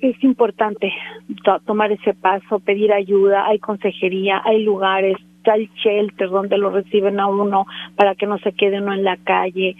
es 0.00 0.16
importante 0.24 0.90
to 1.44 1.58
tomar 1.66 1.92
ese 1.92 2.14
paso, 2.14 2.58
pedir 2.60 2.90
ayuda, 2.90 3.46
hay 3.46 3.58
consejería, 3.58 4.40
hay 4.46 4.64
lugares, 4.64 5.18
hay 5.44 5.68
shelter 5.84 6.30
donde 6.30 6.56
lo 6.56 6.70
reciben 6.70 7.20
a 7.20 7.26
uno 7.26 7.66
para 7.96 8.14
que 8.14 8.26
no 8.26 8.38
se 8.38 8.52
quede 8.52 8.80
uno 8.80 8.94
en 8.94 9.04
la 9.04 9.18
calle 9.18 9.76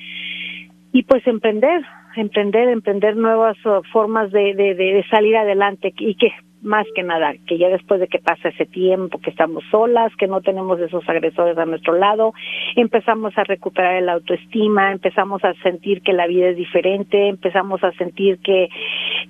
y 0.92 1.02
pues 1.02 1.26
emprender, 1.26 1.82
emprender, 2.16 2.68
emprender 2.68 3.16
nuevas 3.16 3.56
uh, 3.66 3.82
formas 3.92 4.30
de, 4.32 4.54
de, 4.54 4.74
de, 4.74 5.04
salir 5.10 5.36
adelante 5.36 5.92
y 5.98 6.14
que 6.14 6.32
más 6.62 6.86
que 6.94 7.02
nada, 7.02 7.34
que 7.46 7.56
ya 7.56 7.68
después 7.68 8.00
de 8.00 8.08
que 8.08 8.18
pasa 8.18 8.48
ese 8.48 8.66
tiempo, 8.66 9.20
que 9.20 9.30
estamos 9.30 9.62
solas, 9.70 10.12
que 10.16 10.26
no 10.26 10.40
tenemos 10.40 10.80
esos 10.80 11.08
agresores 11.08 11.56
a 11.56 11.66
nuestro 11.66 11.96
lado, 11.96 12.32
empezamos 12.74 13.36
a 13.38 13.44
recuperar 13.44 14.02
la 14.02 14.14
autoestima, 14.14 14.90
empezamos 14.90 15.44
a 15.44 15.54
sentir 15.62 16.02
que 16.02 16.12
la 16.12 16.26
vida 16.26 16.48
es 16.48 16.56
diferente, 16.56 17.28
empezamos 17.28 17.82
a 17.84 17.92
sentir 17.92 18.38
que, 18.40 18.68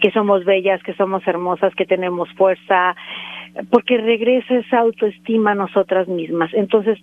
que 0.00 0.10
somos 0.12 0.44
bellas, 0.44 0.82
que 0.82 0.94
somos 0.94 1.26
hermosas, 1.26 1.74
que 1.74 1.84
tenemos 1.84 2.32
fuerza, 2.32 2.96
porque 3.70 3.98
regresa 3.98 4.56
esa 4.56 4.78
autoestima 4.78 5.50
a 5.50 5.56
nosotras 5.56 6.08
mismas. 6.08 6.52
Entonces, 6.54 6.98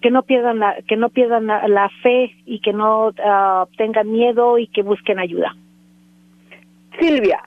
que 0.00 0.10
no 0.10 0.22
pierdan 0.22 0.58
la, 0.60 0.76
que 0.86 0.96
no 0.96 1.08
pierdan 1.08 1.46
la, 1.46 1.66
la 1.68 1.88
fe 2.02 2.34
y 2.46 2.60
que 2.60 2.72
no 2.72 3.08
uh, 3.08 3.66
tengan 3.76 4.10
miedo 4.10 4.58
y 4.58 4.68
que 4.68 4.82
busquen 4.82 5.18
ayuda. 5.18 5.56
Silvia, 7.00 7.42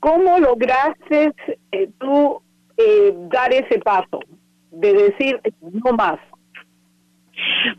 ¿cómo 0.00 0.38
lograste 0.38 1.32
eh, 1.72 1.88
tú 1.98 2.40
eh, 2.76 3.12
dar 3.30 3.52
ese 3.52 3.78
paso 3.78 4.20
de 4.70 4.92
decir 4.92 5.40
no 5.60 5.92
más? 5.92 6.18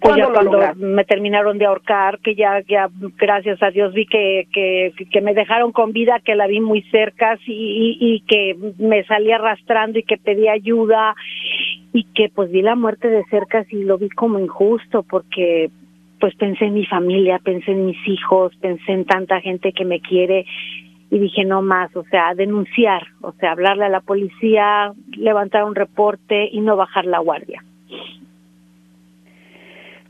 Pues 0.02 0.16
ya 0.18 0.28
cuando 0.32 0.60
me 0.76 1.04
terminaron 1.04 1.58
de 1.58 1.66
ahorcar, 1.66 2.20
que 2.20 2.36
ya, 2.36 2.62
ya 2.68 2.90
gracias 3.18 3.62
a 3.64 3.72
Dios 3.72 3.92
vi 3.92 4.06
que, 4.06 4.48
que, 4.54 4.94
que 5.12 5.22
me 5.22 5.34
dejaron 5.34 5.72
con 5.72 5.94
vida, 5.94 6.20
que 6.24 6.36
la 6.36 6.46
vi 6.46 6.60
muy 6.60 6.84
cerca 6.92 7.40
y, 7.48 7.98
y, 8.00 8.16
y 8.16 8.20
que 8.22 8.56
me 8.78 9.04
salí 9.06 9.32
arrastrando 9.32 9.98
y 9.98 10.04
que 10.04 10.18
pedí 10.18 10.48
ayuda 10.48 11.16
y 11.98 12.04
que 12.14 12.30
pues 12.30 12.52
vi 12.52 12.62
la 12.62 12.76
muerte 12.76 13.10
de 13.10 13.26
cerca 13.26 13.66
y 13.72 13.84
lo 13.84 13.98
vi 13.98 14.10
como 14.10 14.38
injusto 14.38 15.02
porque 15.02 15.72
pues 16.20 16.36
pensé 16.36 16.66
en 16.66 16.76
mi 16.76 16.86
familia, 16.86 17.40
pensé 17.44 17.72
en 17.72 17.88
mis 17.88 18.08
hijos, 18.08 18.56
pensé 18.62 18.92
en 18.92 19.04
tanta 19.06 19.42
gente 19.42 19.74
que 19.74 19.84
me 19.84 20.00
quiere 20.00 20.46
y 21.10 21.18
dije 21.18 21.44
no 21.44 21.64
más, 21.64 21.96
o 21.96 22.04
sea, 22.04 22.36
denunciar, 22.36 23.02
o 23.22 23.32
sea, 23.40 23.54
hablarle 23.54 23.86
a 23.86 23.90
la 23.90 24.02
policía, 24.02 24.94
levantar 25.18 25.64
un 25.64 25.74
reporte 25.74 26.48
y 26.52 26.62
no 26.62 26.76
bajar 26.76 27.06
la 27.06 27.18
guardia. 27.18 27.64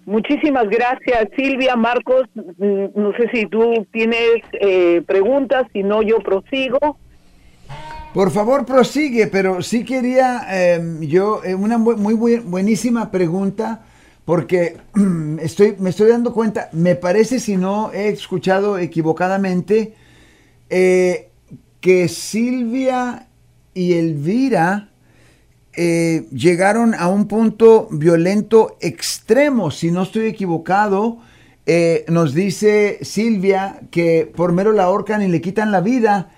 Muchísimas 0.05 0.67
gracias, 0.67 1.29
Silvia. 1.37 1.77
Marcos, 1.77 2.27
no 2.35 3.13
sé 3.13 3.29
si 3.31 3.45
tú 3.45 3.87
tienes 3.91 4.41
eh, 4.59 5.01
preguntas, 5.07 5.67
si 5.71 5.83
no, 5.83 6.01
yo 6.01 6.19
prosigo. 6.19 6.97
Por 8.17 8.31
favor, 8.31 8.65
prosigue, 8.65 9.27
pero 9.27 9.61
sí 9.61 9.85
quería 9.85 10.47
eh, 10.49 10.97
yo 11.01 11.43
eh, 11.43 11.53
una 11.53 11.77
muy, 11.77 12.15
buenísima 12.39 13.11
pregunta, 13.11 13.85
porque 14.25 14.77
estoy, 15.39 15.75
me 15.77 15.91
estoy 15.91 16.09
dando 16.09 16.33
cuenta, 16.33 16.71
me 16.71 16.95
parece, 16.95 17.39
si 17.39 17.57
no 17.57 17.93
he 17.93 18.07
escuchado 18.07 18.79
equivocadamente, 18.79 19.93
eh, 20.71 21.29
que 21.79 22.07
Silvia 22.07 23.27
y 23.75 23.93
Elvira 23.93 24.89
eh, 25.73 26.25
llegaron 26.31 26.95
a 26.95 27.09
un 27.09 27.27
punto 27.27 27.87
violento 27.91 28.77
extremo, 28.81 29.69
si 29.69 29.91
no 29.91 30.01
estoy 30.01 30.25
equivocado. 30.25 31.19
Nos 32.07 32.33
dice 32.33 32.97
Silvia 33.03 33.81
que 33.91 34.31
por 34.35 34.53
mero 34.53 34.71
la 34.71 34.85
ahorcan 34.85 35.21
y 35.21 35.27
le 35.27 35.39
quitan 35.39 35.71
la 35.71 35.81
vida. 35.81 36.31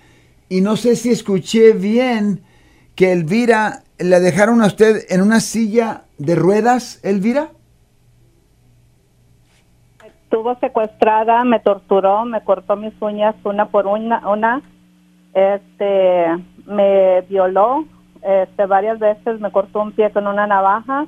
Y 0.50 0.62
no 0.62 0.74
sé 0.74 0.96
si 0.96 1.10
escuché 1.10 1.72
bien 1.72 2.42
que 2.96 3.12
Elvira 3.12 3.84
la 4.00 4.18
dejaron 4.18 4.60
a 4.62 4.66
usted 4.66 5.06
en 5.08 5.22
una 5.22 5.38
silla 5.38 6.02
de 6.18 6.34
ruedas, 6.34 6.98
Elvira. 7.04 7.50
Estuvo 10.04 10.58
secuestrada, 10.58 11.44
me 11.44 11.60
torturó, 11.60 12.24
me 12.24 12.42
cortó 12.42 12.74
mis 12.74 12.92
uñas 13.00 13.36
una 13.44 13.66
por 13.66 13.86
una, 13.86 14.28
una 14.28 14.60
este, 15.34 16.26
me 16.66 17.20
violó, 17.22 17.84
este, 18.20 18.66
varias 18.66 18.98
veces 18.98 19.38
me 19.38 19.52
cortó 19.52 19.80
un 19.80 19.92
pie 19.92 20.10
con 20.10 20.26
una 20.26 20.48
navaja 20.48 21.06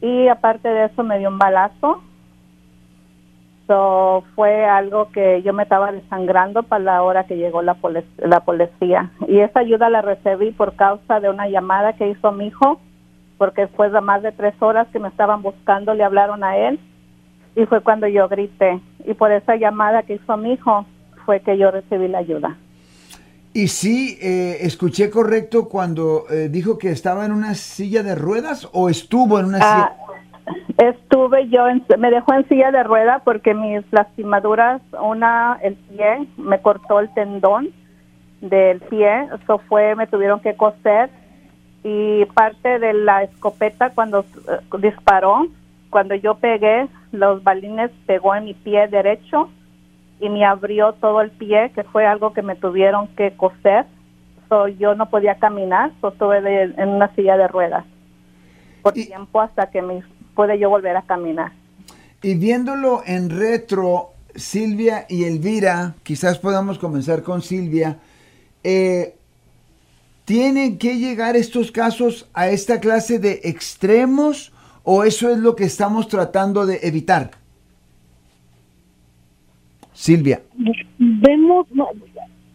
y 0.00 0.26
aparte 0.26 0.68
de 0.68 0.86
eso 0.86 1.04
me 1.04 1.20
dio 1.20 1.28
un 1.28 1.38
balazo. 1.38 2.02
So, 3.68 4.24
fue 4.34 4.64
algo 4.64 5.10
que 5.10 5.42
yo 5.42 5.52
me 5.52 5.62
estaba 5.62 5.92
desangrando 5.92 6.62
para 6.62 6.82
la 6.82 7.02
hora 7.02 7.24
que 7.24 7.36
llegó 7.36 7.60
la, 7.60 7.76
la 8.16 8.40
policía. 8.40 9.10
Y 9.28 9.40
esa 9.40 9.60
ayuda 9.60 9.90
la 9.90 10.00
recibí 10.00 10.52
por 10.52 10.74
causa 10.74 11.20
de 11.20 11.28
una 11.28 11.48
llamada 11.48 11.92
que 11.92 12.08
hizo 12.08 12.32
mi 12.32 12.46
hijo, 12.46 12.80
porque 13.36 13.62
después 13.62 13.92
de 13.92 14.00
más 14.00 14.22
de 14.22 14.32
tres 14.32 14.54
horas 14.60 14.88
que 14.90 14.98
me 14.98 15.08
estaban 15.08 15.42
buscando, 15.42 15.92
le 15.92 16.02
hablaron 16.02 16.42
a 16.42 16.56
él 16.56 16.80
y 17.54 17.66
fue 17.66 17.82
cuando 17.82 18.08
yo 18.08 18.26
grité. 18.28 18.80
Y 19.04 19.14
por 19.14 19.32
esa 19.32 19.56
llamada 19.56 20.02
que 20.02 20.14
hizo 20.14 20.36
mi 20.38 20.54
hijo 20.54 20.86
fue 21.26 21.40
que 21.40 21.58
yo 21.58 21.70
recibí 21.70 22.08
la 22.08 22.18
ayuda. 22.18 22.56
Y 23.52 23.68
sí, 23.68 24.18
eh, 24.22 24.58
escuché 24.60 25.10
correcto 25.10 25.68
cuando 25.68 26.24
eh, 26.30 26.48
dijo 26.48 26.78
que 26.78 26.90
estaba 26.90 27.26
en 27.26 27.32
una 27.32 27.54
silla 27.54 28.02
de 28.02 28.14
ruedas 28.14 28.68
o 28.72 28.88
estuvo 28.88 29.40
en 29.40 29.46
una 29.46 29.58
ah, 29.60 29.62
silla. 29.62 30.07
Estuve 30.78 31.48
yo, 31.48 31.68
en, 31.68 31.84
me 31.98 32.10
dejó 32.10 32.34
en 32.34 32.48
silla 32.48 32.70
de 32.70 32.82
rueda 32.82 33.20
porque 33.24 33.54
mis 33.54 33.82
lastimaduras, 33.92 34.80
una, 35.00 35.58
el 35.62 35.74
pie, 35.74 36.26
me 36.36 36.60
cortó 36.60 37.00
el 37.00 37.12
tendón 37.14 37.70
del 38.40 38.80
pie, 38.80 39.28
eso 39.42 39.58
fue, 39.68 39.94
me 39.96 40.06
tuvieron 40.06 40.40
que 40.40 40.54
coser 40.54 41.10
y 41.82 42.24
parte 42.26 42.78
de 42.78 42.92
la 42.92 43.24
escopeta 43.24 43.90
cuando 43.90 44.20
uh, 44.20 44.78
disparó, 44.78 45.46
cuando 45.90 46.14
yo 46.14 46.34
pegué, 46.34 46.86
los 47.12 47.42
balines 47.42 47.90
pegó 48.06 48.34
en 48.34 48.44
mi 48.44 48.54
pie 48.54 48.88
derecho 48.88 49.48
y 50.20 50.28
me 50.28 50.44
abrió 50.44 50.92
todo 50.94 51.20
el 51.20 51.30
pie, 51.30 51.70
que 51.74 51.84
fue 51.84 52.06
algo 52.06 52.32
que 52.32 52.42
me 52.42 52.56
tuvieron 52.56 53.08
que 53.08 53.32
coser. 53.36 53.86
So, 54.48 54.66
yo 54.66 54.94
no 54.94 55.10
podía 55.10 55.36
caminar, 55.36 55.90
so, 56.00 56.08
estuve 56.08 56.40
de, 56.40 56.62
en 56.76 56.88
una 56.88 57.14
silla 57.14 57.36
de 57.36 57.48
ruedas 57.48 57.84
por 58.82 58.96
y, 58.96 59.06
tiempo 59.06 59.40
hasta 59.40 59.70
que 59.70 59.82
me 59.82 60.02
pude 60.38 60.56
yo 60.56 60.70
volver 60.70 60.96
a 60.96 61.02
caminar. 61.02 61.50
Y 62.22 62.36
viéndolo 62.36 63.02
en 63.04 63.28
retro, 63.28 64.10
Silvia 64.36 65.04
y 65.08 65.24
Elvira, 65.24 65.96
quizás 66.04 66.38
podamos 66.38 66.78
comenzar 66.78 67.24
con 67.24 67.42
Silvia, 67.42 67.98
eh, 68.62 69.16
¿tienen 70.24 70.78
que 70.78 70.96
llegar 70.96 71.34
estos 71.34 71.72
casos 71.72 72.28
a 72.34 72.50
esta 72.50 72.78
clase 72.78 73.18
de 73.18 73.40
extremos 73.42 74.52
o 74.84 75.02
eso 75.02 75.28
es 75.28 75.38
lo 75.38 75.56
que 75.56 75.64
estamos 75.64 76.06
tratando 76.06 76.66
de 76.66 76.78
evitar? 76.84 77.32
Silvia. 79.92 80.40
Vemos, 80.98 81.66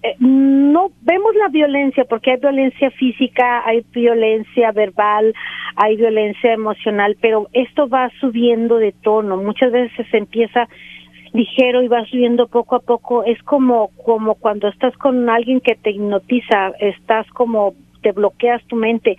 eh, 0.04 0.16
no, 0.20 0.92
vemos 1.02 1.34
la 1.36 1.48
violencia 1.48 2.06
porque 2.06 2.32
hay 2.32 2.38
violencia 2.38 2.92
física, 2.92 3.66
hay 3.66 3.86
violencia 3.92 4.72
verbal, 4.72 5.34
hay 5.78 5.96
violencia 5.96 6.54
emocional, 6.54 7.18
pero 7.22 7.48
esto 7.54 7.88
va 7.88 8.12
subiendo 8.20 8.78
de 8.78 8.92
tono. 8.92 9.38
Muchas 9.38 9.72
veces 9.72 10.06
se 10.12 10.18
empieza 10.18 10.68
ligero 11.32 11.82
y 11.82 11.88
va 11.88 12.06
subiendo 12.06 12.48
poco 12.48 12.76
a 12.76 12.80
poco. 12.82 13.24
Es 13.24 13.42
como, 13.44 13.90
como 14.06 14.36
cuando 14.36 14.68
estás 14.68 14.96
con 14.98 15.30
alguien 15.30 15.62
que 15.62 15.76
te 15.76 15.92
hipnotiza, 15.92 16.74
estás 16.80 17.28
como 17.30 17.74
te 18.02 18.12
bloqueas 18.12 18.62
tu 18.66 18.76
mente 18.76 19.16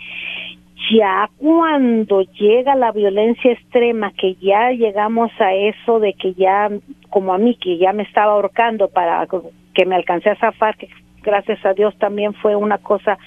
ya 0.93 1.31
cuando 1.38 2.23
llega 2.23 2.75
la 2.75 2.93
violencia 2.93 3.53
extrema, 3.53 4.12
que 4.12 4.35
ya 4.35 4.71
llegamos 4.71 5.31
a 5.38 5.55
eso 5.55 6.00
de 6.00 6.14
que 6.14 6.35
ya, 6.35 6.71
como 7.11 7.33
a 7.33 7.38
mí, 7.38 7.57
que 7.57 7.79
ya 7.79 7.93
me 7.93 8.03
estaba 8.03 8.33
ahorcando 8.33 8.88
para 8.88 9.26
que 9.75 9.85
me 9.85 9.97
alcancé 9.97 10.31
a 10.31 10.37
zafar, 10.37 10.76
que 10.76 10.88
gracias 11.23 11.64
a 11.64 11.75
Dios 11.75 11.97
también 11.99 12.35
fue 12.35 12.57
una 12.57 12.78
cosa 12.78 13.19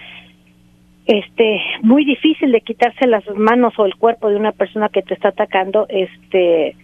este 1.06 1.62
muy 1.82 2.04
difícil 2.04 2.52
de 2.52 2.62
quitarse 2.62 3.08
las 3.08 3.24
manos 3.36 3.74
o 3.78 3.86
el 3.86 3.96
cuerpo 3.96 4.30
de 4.30 4.36
una 4.36 4.52
persona 4.52 4.90
que 4.90 5.02
te 5.02 5.14
está 5.14 5.30
atacando, 5.30 5.86
este 5.90 6.76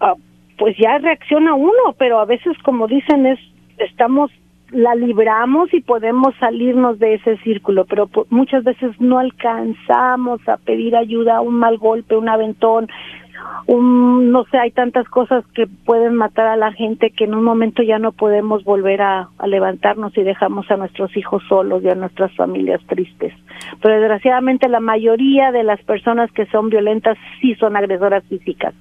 uh, 0.00 0.18
pues 0.56 0.76
ya 0.78 0.98
reacciona 0.98 1.54
uno, 1.54 1.94
pero 1.98 2.20
a 2.20 2.24
veces 2.24 2.56
como 2.62 2.86
dicen 2.86 3.26
es 3.26 3.38
estamos 3.78 4.30
la 4.70 4.94
libramos 4.94 5.72
y 5.74 5.80
podemos 5.80 6.34
salirnos 6.40 6.98
de 6.98 7.14
ese 7.14 7.36
círculo, 7.38 7.84
pero 7.84 8.08
muchas 8.30 8.64
veces 8.64 8.98
no 9.00 9.18
alcanzamos 9.18 10.40
a 10.48 10.56
pedir 10.56 10.96
ayuda, 10.96 11.42
un 11.42 11.56
mal 11.56 11.76
golpe, 11.76 12.16
un 12.16 12.28
aventón, 12.28 12.88
un, 13.66 14.32
no 14.32 14.44
sé, 14.50 14.58
hay 14.58 14.70
tantas 14.70 15.08
cosas 15.08 15.44
que 15.54 15.66
pueden 15.66 16.14
matar 16.14 16.46
a 16.46 16.56
la 16.56 16.72
gente 16.72 17.10
que 17.10 17.24
en 17.24 17.34
un 17.34 17.44
momento 17.44 17.82
ya 17.82 17.98
no 17.98 18.12
podemos 18.12 18.64
volver 18.64 19.02
a, 19.02 19.28
levantarnos 19.46 20.16
y 20.16 20.22
dejamos 20.22 20.70
a 20.70 20.76
nuestros 20.76 21.16
hijos 21.16 21.42
solos 21.48 21.82
y 21.82 21.88
a 21.88 21.94
nuestras 21.94 22.34
familias 22.36 22.80
tristes. 22.88 23.32
Pero 23.80 24.00
desgraciadamente 24.00 24.68
la 24.68 24.80
mayoría 24.80 25.52
de 25.52 25.62
las 25.62 25.82
personas 25.82 26.30
que 26.32 26.46
son 26.46 26.70
violentas 26.70 27.16
sí 27.40 27.54
son 27.56 27.76
agresoras 27.76 28.24
físicas. 28.28 28.74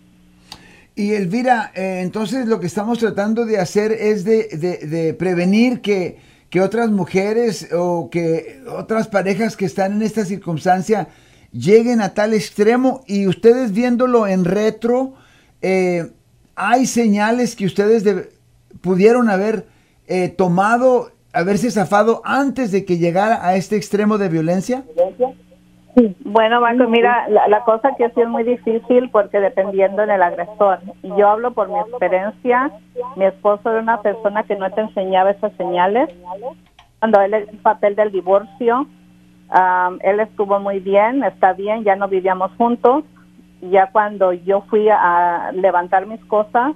Y 0.95 1.13
Elvira, 1.13 1.71
eh, 1.75 2.01
entonces 2.03 2.47
lo 2.47 2.59
que 2.59 2.67
estamos 2.67 2.99
tratando 2.99 3.45
de 3.45 3.59
hacer 3.59 3.91
es 3.91 4.25
de, 4.25 4.47
de, 4.57 4.87
de 4.87 5.13
prevenir 5.13 5.81
que, 5.81 6.17
que 6.49 6.59
otras 6.59 6.91
mujeres 6.91 7.69
o 7.73 8.09
que 8.11 8.61
otras 8.67 9.07
parejas 9.07 9.55
que 9.55 9.65
están 9.65 9.93
en 9.93 10.01
esta 10.01 10.25
circunstancia 10.25 11.07
lleguen 11.51 12.01
a 12.01 12.13
tal 12.13 12.33
extremo 12.33 13.01
y 13.07 13.27
ustedes 13.27 13.73
viéndolo 13.73 14.27
en 14.27 14.45
retro, 14.45 15.13
eh, 15.61 16.11
hay 16.55 16.85
señales 16.85 17.55
que 17.55 17.65
ustedes 17.65 18.03
pudieron 18.81 19.29
haber 19.29 19.65
eh, 20.07 20.29
tomado, 20.29 21.11
haberse 21.33 21.71
zafado 21.71 22.21
antes 22.25 22.71
de 22.71 22.85
que 22.85 22.97
llegara 22.97 23.45
a 23.45 23.55
este 23.55 23.75
extremo 23.75 24.17
de 24.17 24.29
violencia? 24.29 24.83
Bueno, 26.23 26.61
Marco, 26.61 26.87
mira, 26.87 27.27
la, 27.27 27.63
cosa 27.65 27.89
que 27.97 28.09
sí 28.11 28.21
es 28.21 28.27
muy 28.27 28.43
difícil 28.43 29.09
porque 29.09 29.39
dependiendo 29.39 30.05
del 30.05 30.21
agresor, 30.21 30.79
y 31.03 31.09
yo 31.09 31.27
hablo 31.27 31.51
por 31.51 31.67
mi 31.67 31.79
experiencia, 31.79 32.71
mi 33.17 33.25
esposo 33.25 33.69
era 33.69 33.81
una 33.81 34.01
persona 34.01 34.43
que 34.43 34.55
no 34.55 34.71
te 34.71 34.81
enseñaba 34.81 35.31
esas 35.31 35.51
señales. 35.57 36.09
Cuando 36.99 37.19
él 37.21 37.33
el 37.33 37.47
papel 37.57 37.95
del 37.95 38.11
divorcio, 38.11 38.87
él 40.01 40.19
estuvo 40.19 40.59
muy 40.59 40.79
bien, 40.79 41.23
está 41.23 41.53
bien, 41.53 41.83
ya 41.83 41.95
no 41.95 42.07
vivíamos 42.07 42.51
juntos. 42.57 43.03
Ya 43.61 43.91
cuando 43.91 44.33
yo 44.33 44.61
fui 44.69 44.89
a 44.89 45.51
levantar 45.53 46.07
mis 46.07 46.23
cosas, 46.25 46.73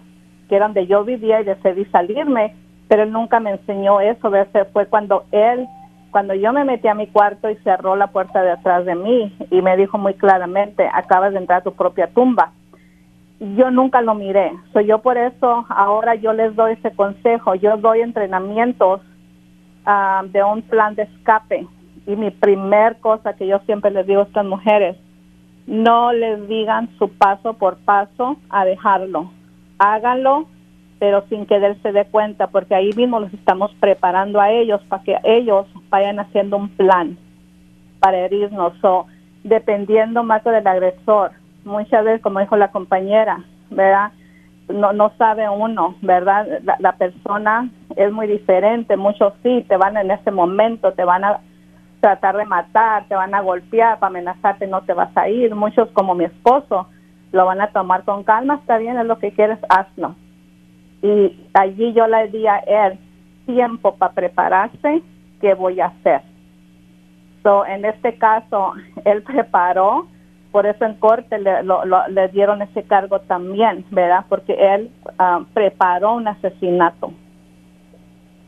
que 0.48 0.56
eran 0.56 0.74
donde 0.74 0.88
yo 0.88 1.04
vivía 1.04 1.42
y 1.42 1.46
decidí 1.46 1.86
salirme, 1.86 2.54
pero 2.88 3.04
él 3.04 3.12
nunca 3.12 3.40
me 3.40 3.52
enseñó 3.52 4.02
eso. 4.02 4.34
Ese 4.36 4.66
fue 4.66 4.86
cuando 4.86 5.26
él, 5.32 5.66
cuando 6.12 6.36
yo 6.36 6.54
me 6.54 6.64
metí 6.64 6.88
a 6.88 6.94
mi 6.94 7.08
cuarto 7.08 7.50
y 7.50 7.56
cerró 7.58 7.96
la 7.96 8.08
puerta 8.08 8.44
de 8.44 8.52
atrás 8.52 8.86
de 8.86 8.94
mí 8.96 9.36
y 9.50 9.62
me 9.62 9.76
dijo 9.78 9.98
muy 9.98 10.14
claramente, 10.14 10.88
acabas 10.94 11.34
de 11.34 11.40
entrar 11.40 11.62
a 11.62 11.64
tu 11.64 11.74
propia 11.74 12.08
tumba. 12.08 12.52
Yo 13.40 13.72
nunca 13.72 14.02
lo 14.02 14.14
miré. 14.14 14.52
Soy 14.72 14.86
yo 14.86 15.00
por 15.00 15.18
eso 15.18 15.66
ahora 15.70 16.16
yo 16.16 16.34
les 16.34 16.56
doy 16.56 16.74
ese 16.74 16.92
consejo. 16.92 17.56
Yo 17.56 17.78
doy 17.78 18.02
entrenamientos 18.02 19.02
de 20.32 20.44
un 20.44 20.62
plan 20.62 20.96
de 20.96 21.04
escape 21.04 21.68
y 22.08 22.16
mi 22.16 22.32
primer 22.32 22.98
cosa 23.00 23.34
que 23.34 23.48
yo 23.48 23.60
siempre 23.66 23.92
les 23.92 24.06
digo 24.06 24.22
a 24.22 24.26
estas 24.26 24.46
mujeres, 24.46 24.98
no 25.66 26.14
les 26.14 26.48
digan 26.48 26.90
su 27.00 27.10
paso 27.10 27.54
por 27.54 27.78
paso 27.78 28.38
a 28.50 28.66
dejarlo. 28.66 29.32
Háganlo, 29.80 30.48
pero 31.00 31.24
sin 31.28 31.46
que 31.46 31.56
él 31.56 31.78
se 31.82 31.92
dé 31.92 32.06
cuenta, 32.06 32.48
porque 32.48 32.76
ahí 32.76 32.92
mismo 32.94 33.20
los 33.20 33.34
estamos 33.34 33.74
preparando 33.80 34.40
a 34.40 34.52
ellos 34.52 34.82
para 34.88 35.04
que 35.04 35.18
ellos 35.24 35.66
vayan 35.90 36.20
haciendo 36.20 36.58
un 36.58 36.70
plan 36.70 37.18
para 38.00 38.20
herirnos. 38.20 38.74
O 38.84 39.08
dependiendo 39.44 40.24
más 40.24 40.44
del 40.44 40.68
agresor, 40.68 41.32
muchas 41.64 42.06
veces, 42.06 42.22
como 42.22 42.40
dijo 42.40 42.56
la 42.56 42.72
compañera, 42.72 43.44
¿verdad? 43.72 44.12
No, 44.70 44.94
no 44.94 45.12
sabe 45.18 45.50
uno, 45.50 45.96
¿verdad? 46.02 46.48
La, 46.64 46.78
la 46.80 46.92
persona 46.94 47.70
es 47.96 48.12
muy 48.12 48.28
diferente. 48.28 48.98
Muchos 48.98 49.34
sí, 49.42 49.66
te 49.68 49.78
van 49.78 49.98
en 49.98 50.12
ese 50.12 50.30
momento, 50.30 50.94
te 50.94 51.04
van 51.04 51.24
a 51.24 51.40
tratar 52.06 52.38
de 52.38 52.46
matar, 52.46 53.08
te 53.08 53.16
van 53.16 53.34
a 53.34 53.42
golpear, 53.42 53.98
para 53.98 54.12
amenazarte 54.12 54.68
no 54.68 54.84
te 54.84 54.94
vas 54.94 55.10
a 55.18 55.28
ir. 55.28 55.56
Muchos 55.56 55.90
como 55.90 56.14
mi 56.14 56.26
esposo 56.26 56.88
lo 57.32 57.48
van 57.48 57.62
a 57.62 57.72
tomar 57.72 58.04
con 58.04 58.24
calma, 58.24 58.58
está 58.58 58.78
bien, 58.78 59.00
es 59.00 59.08
lo 59.08 59.18
que 59.18 59.32
quieres, 59.32 59.58
hazlo. 59.70 60.14
Y 61.02 61.36
allí 61.56 61.94
yo 61.94 62.06
le 62.06 62.28
di 62.28 62.46
a 62.46 62.58
él 62.60 63.00
tiempo 63.48 63.96
para 63.96 64.14
prepararse, 64.14 65.02
¿qué 65.42 65.56
voy 65.56 65.82
a 65.82 65.88
hacer? 65.88 66.22
So, 67.42 67.66
en 67.66 67.86
este 67.86 68.20
caso, 68.20 68.74
él 69.04 69.24
preparó, 69.24 70.06
por 70.52 70.68
eso 70.68 70.86
en 70.86 70.94
corte 71.00 71.40
le, 71.40 71.64
le 71.64 72.28
dieron 72.28 72.62
ese 72.62 72.84
cargo 72.84 73.20
también, 73.22 73.84
¿verdad? 73.90 74.26
Porque 74.30 74.54
él 74.54 74.92
ah, 75.18 75.42
preparó 75.56 76.14
un 76.14 76.28
asesinato. 76.28 77.12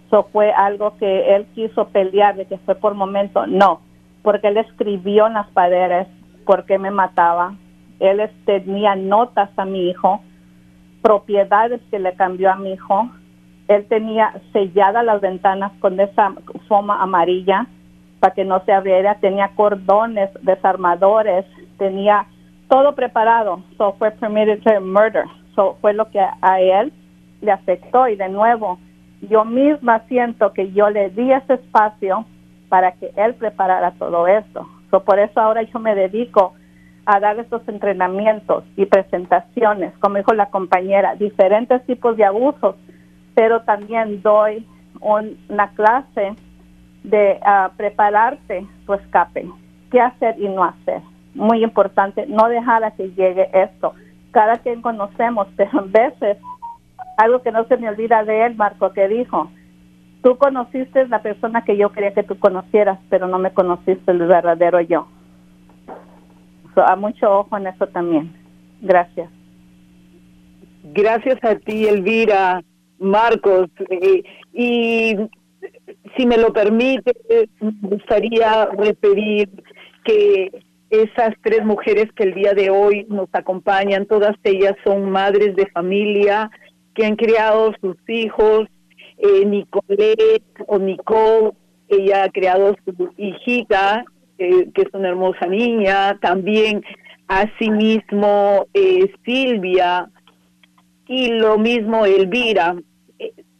Eso 0.08 0.30
fue 0.32 0.52
algo 0.54 0.96
que 0.98 1.36
él 1.36 1.46
quiso 1.54 1.90
pelear, 1.90 2.38
de 2.38 2.46
que 2.46 2.58
fue 2.60 2.76
por 2.76 2.94
momento, 2.94 3.46
no, 3.46 3.82
porque 4.24 4.48
él 4.48 4.58
escribió 4.58 5.28
en 5.28 5.34
las 5.34 5.48
paredes 5.48 6.08
porque 6.46 6.80
me 6.80 6.92
mataba. 6.92 7.56
Él 8.00 8.22
tenía 8.46 8.96
notas 8.96 9.50
a 9.58 9.66
mi 9.66 9.90
hijo, 9.90 10.22
propiedades 11.02 11.82
que 11.92 12.00
le 12.00 12.14
cambió 12.14 12.52
a 12.52 12.56
mi 12.56 12.72
hijo. 12.72 13.10
Él 13.68 13.86
tenía 13.90 14.34
selladas 14.54 15.04
las 15.04 15.20
ventanas 15.20 15.74
con 15.82 16.00
esa 16.00 16.34
foma 16.70 17.02
amarilla 17.02 17.68
para 18.22 18.34
que 18.34 18.46
no 18.46 18.64
se 18.64 18.72
abriera. 18.72 19.16
Tenía 19.16 19.50
cordones, 19.56 20.30
desarmadores, 20.42 21.46
tenía 21.78 22.28
todo 22.70 22.96
preparado. 22.96 23.62
So 23.78 23.94
fue 24.00 24.12
permitted 24.12 24.80
murder. 24.80 25.26
So 25.54 25.78
fue 25.82 25.94
lo 25.94 26.10
que 26.12 26.20
a 26.20 26.62
él 26.62 26.94
le 27.42 27.52
afectó 27.52 28.08
y 28.08 28.16
de 28.16 28.30
nuevo 28.30 28.80
yo 29.22 29.46
misma 29.46 30.00
siento 30.08 30.54
que 30.54 30.72
yo 30.72 30.90
le 30.90 31.10
di 31.10 31.32
ese 31.32 31.56
espacio 31.56 32.26
para 32.70 32.92
que 32.94 33.12
él 33.16 33.34
preparara 33.36 33.92
todo 33.92 34.28
esto. 34.28 34.68
por 35.06 35.20
eso 35.20 35.40
ahora 35.40 35.64
yo 35.64 35.80
me 35.80 35.96
dedico 35.96 36.54
a 37.06 37.20
dar 37.20 37.40
estos 37.40 37.68
entrenamientos 37.68 38.66
y 38.76 38.86
presentaciones, 38.86 39.94
como 40.00 40.18
dijo 40.18 40.34
la 40.34 40.48
compañera, 40.48 41.16
diferentes 41.16 41.86
tipos 41.86 42.18
de 42.18 42.26
abusos, 42.26 42.76
pero 43.34 43.62
también 43.62 44.22
doy 44.22 44.66
una 45.00 45.70
clase 45.70 46.34
de 47.04 47.40
uh, 47.42 47.74
prepararte 47.78 48.68
tu 48.86 48.94
escape, 48.94 49.48
qué 49.90 50.02
hacer 50.02 50.36
y 50.38 50.50
no 50.50 50.64
hacer. 50.64 51.02
Muy 51.34 51.64
importante, 51.64 52.26
no 52.28 52.50
dejar 52.50 52.84
a 52.84 52.92
que 52.92 53.10
llegue 53.12 53.50
esto. 53.54 53.94
Cada 54.32 54.58
quien 54.58 54.82
conocemos, 54.82 55.48
pero 55.56 55.86
en 55.86 55.92
veces 55.92 56.38
algo 57.18 57.42
que 57.42 57.52
no 57.52 57.66
se 57.66 57.78
me 57.78 57.90
olvida 57.90 58.24
de 58.24 58.46
él, 58.46 58.56
Marco, 58.56 58.94
que 58.94 59.08
dijo, 59.08 59.52
tú 60.24 60.38
conociste 60.38 61.08
la 61.08 61.22
persona 61.22 61.64
que 61.64 61.76
yo 61.76 61.92
quería 61.92 62.14
que 62.14 62.24
tú 62.24 62.40
conocieras, 62.40 63.00
pero 63.10 63.28
no 63.28 63.40
me 63.40 63.54
conociste 63.54 64.12
el 64.12 64.20
verdadero 64.20 64.80
yo. 64.82 65.08
a 66.76 66.96
mucho 66.96 67.40
ojo 67.40 67.58
en 67.58 67.68
eso 67.68 67.88
también. 67.88 68.32
Gracias. 68.82 69.30
Gracias 70.84 71.44
a 71.44 71.56
ti, 71.56 71.88
Elvira, 71.88 72.62
Marcos. 73.00 73.70
Eh, 73.90 74.24
y 74.54 75.16
si 76.16 76.26
me 76.26 76.38
lo 76.38 76.54
permite, 76.54 77.14
me 77.60 77.72
gustaría 77.82 78.68
referir 78.68 79.50
que 80.06 80.52
esas 80.90 81.34
tres 81.44 81.66
mujeres 81.66 82.12
que 82.16 82.24
el 82.24 82.34
día 82.34 82.54
de 82.54 82.70
hoy 82.70 83.06
nos 83.10 83.28
acompañan, 83.34 84.06
todas 84.06 84.36
ellas 84.44 84.76
son 84.86 85.10
madres 85.10 85.56
de 85.56 85.66
familia, 85.68 86.50
que 86.98 87.06
han 87.06 87.16
criado 87.16 87.74
sus 87.80 87.96
hijos, 88.10 88.68
eh, 89.20 89.64
o 90.66 90.80
Nicole, 90.80 91.52
ella 91.90 92.24
ha 92.24 92.30
creado 92.30 92.76
su 92.84 93.14
hijita, 93.18 94.04
eh, 94.40 94.70
que 94.74 94.82
es 94.82 94.88
una 94.94 95.10
hermosa 95.10 95.46
niña, 95.46 96.18
también 96.20 96.84
asimismo 97.28 98.66
eh, 98.74 99.14
Silvia 99.24 100.10
y 101.08 101.30
lo 101.34 101.60
mismo 101.60 102.04
Elvira, 102.06 102.76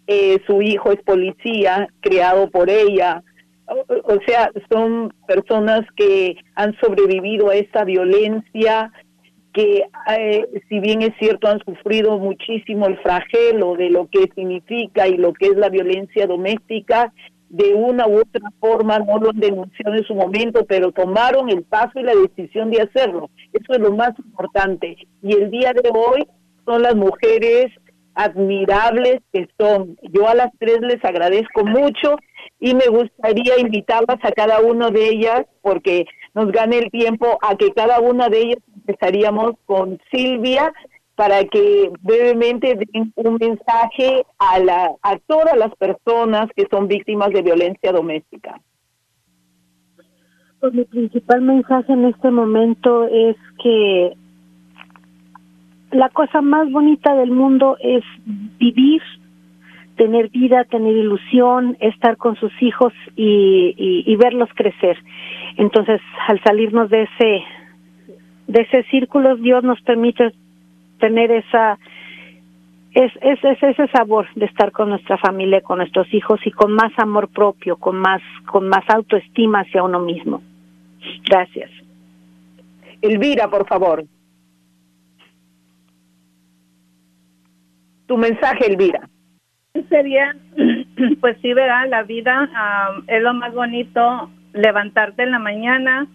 eh, 0.08 0.42
su 0.48 0.64
hijo 0.64 0.92
es 0.92 1.02
policía, 1.04 1.88
criado 2.00 2.50
por 2.50 2.72
ella. 2.72 3.22
o 3.68 4.18
sea, 4.26 4.50
son 4.72 5.14
personas 5.28 5.82
que 5.96 6.38
han 6.56 6.76
sobrevivido 6.80 7.50
a 7.50 7.56
esa 7.56 7.84
violencia 7.84 8.92
que 9.58 9.90
eh, 10.16 10.48
si 10.70 10.80
bien 10.80 11.02
es 11.02 11.14
cierto 11.18 11.48
han 11.48 11.60
sufrido 11.66 12.20
muchísimo 12.20 12.86
el 12.86 13.00
flagelo 13.00 13.76
de 13.76 13.90
lo 13.90 14.08
que 14.08 14.30
significa 14.36 15.08
y 15.08 15.18
lo 15.18 15.34
que 15.34 15.48
es 15.48 15.58
la 15.58 15.70
violencia 15.70 16.28
doméstica, 16.28 17.12
de 17.50 17.74
una 17.74 18.08
u 18.08 18.20
otra 18.20 18.52
forma 18.60 19.00
no 19.00 19.18
lo 19.18 19.32
han 19.32 19.40
denunciado 19.40 19.96
en 19.96 20.04
su 20.04 20.14
momento, 20.14 20.64
pero 20.68 20.92
tomaron 20.92 21.50
el 21.50 21.64
paso 21.64 22.00
y 22.00 22.04
la 22.04 22.14
decisión 22.14 22.70
de 22.70 22.84
hacerlo. 22.84 23.32
Eso 23.52 23.74
es 23.74 23.80
lo 23.80 23.96
más 23.96 24.12
importante. 24.20 24.96
Y 25.24 25.34
el 25.34 25.50
día 25.50 25.74
de 25.74 25.90
hoy 25.92 26.28
son 26.64 26.84
las 26.84 26.96
mujeres 26.96 27.72
admirables 28.14 29.22
que 29.34 29.48
son. 29.58 29.98
Yo 30.12 30.28
a 30.28 30.36
las 30.36 30.52
tres 30.60 30.82
les 30.82 31.04
agradezco 31.04 31.66
mucho 31.66 32.18
y 32.60 32.76
me 32.76 32.88
gustaría 32.90 33.58
invitarlas 33.58 34.18
a 34.22 34.32
cada 34.32 34.60
una 34.60 34.92
de 34.92 35.08
ellas 35.08 35.46
porque 35.64 36.06
nos 36.38 36.52
gane 36.52 36.78
el 36.78 36.92
tiempo 36.92 37.40
a 37.42 37.56
que 37.56 37.72
cada 37.72 38.00
una 38.00 38.30
de 38.30 38.42
ellas 38.42 38.64
empezaríamos 38.76 39.54
con 39.66 40.00
Silvia 40.12 40.72
para 41.16 41.44
que 41.46 41.92
brevemente 42.02 42.76
den 42.76 43.12
un 43.16 43.38
mensaje 43.40 44.24
a, 44.38 44.60
la, 44.60 44.92
a 45.02 45.18
todas 45.26 45.58
las 45.58 45.76
personas 45.78 46.48
que 46.56 46.68
son 46.70 46.88
víctimas 46.88 47.32
de 47.32 47.42
violencia 47.42 47.92
doméstica. 47.92 48.62
Pues 50.60 50.74
mi 50.76 50.86
principal 50.86 51.42
mensaje 51.42 51.92
en 51.92 52.06
este 52.06 52.30
momento 52.30 53.08
es 53.08 53.36
que 53.64 54.14
la 55.90 56.10
cosa 56.10 56.42
más 56.42 56.70
bonita 56.72 57.16
del 57.16 57.32
mundo 57.32 57.78
es 57.82 58.04
vivir, 58.60 59.02
tener 59.98 60.30
vida, 60.30 60.66
tener 60.66 60.96
ilusión, 60.96 61.78
estar 61.80 62.16
con 62.18 62.36
sus 62.36 62.52
hijos 62.62 62.94
y, 63.16 64.04
y, 64.06 64.16
verlos 64.16 64.50
crecer. 64.56 64.98
Entonces, 65.58 66.00
al 66.28 66.42
salirnos 66.44 66.90
de 66.90 67.04
ese 67.04 67.44
de 68.48 68.62
ese 68.62 68.84
círculo, 68.84 69.36
Dios 69.36 69.64
nos 69.64 69.82
permite 69.82 70.32
tener 71.00 71.32
esa 71.32 71.78
es, 72.94 73.12
es, 73.22 73.44
es, 73.44 73.62
ese 73.62 73.88
sabor 73.90 74.28
de 74.36 74.46
estar 74.46 74.72
con 74.72 74.90
nuestra 74.90 75.18
familia, 75.18 75.62
con 75.62 75.80
nuestros 75.80 76.12
hijos 76.14 76.40
y 76.46 76.52
con 76.52 76.72
más 76.72 76.92
amor 76.98 77.28
propio, 77.28 77.76
con 77.78 77.98
más 77.98 78.22
con 78.46 78.70
más 78.70 78.84
autoestima 78.90 79.62
hacia 79.62 79.84
uno 79.84 80.00
mismo. 80.00 80.42
Gracias. 81.24 81.70
Elvira, 83.02 83.50
por 83.50 83.68
favor. 83.68 84.04
Tu 88.08 88.18
mensaje, 88.18 88.66
Elvira. 88.68 89.10
Sería, 89.90 90.36
pues 91.22 91.38
sí, 91.42 91.54
verá, 91.54 91.86
la 91.86 92.04
vida 92.04 92.50
es 93.08 93.22
lo 93.22 93.34
más 93.34 93.54
bonito, 93.54 94.32
levantarte 94.54 95.24
en 95.24 95.32
la 95.32 95.40
mañana, 95.40 96.08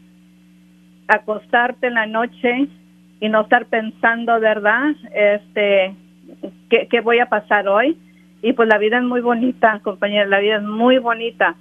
acostarte 1.09 1.89
en 1.89 1.95
la 1.95 2.07
noche 2.07 2.69
y 3.21 3.29
no 3.29 3.43
estar 3.43 3.67
pensando, 3.67 4.39
¿verdad? 4.41 4.95
Este, 5.15 5.95
¿qué, 6.69 6.89
qué 6.91 7.01
voy 7.01 7.21
a 7.21 7.27
pasar 7.27 7.69
hoy? 7.69 7.97
Y 8.43 8.53
pues 8.55 8.69
la 8.69 8.79
vida 8.79 8.99
es 8.99 9.05
muy 9.05 9.21
bonita, 9.21 9.81
compañera, 9.83 10.27
la 10.27 10.41
vida 10.41 10.57
es 10.57 10.63
muy 10.63 10.99
bonita. 10.99 11.55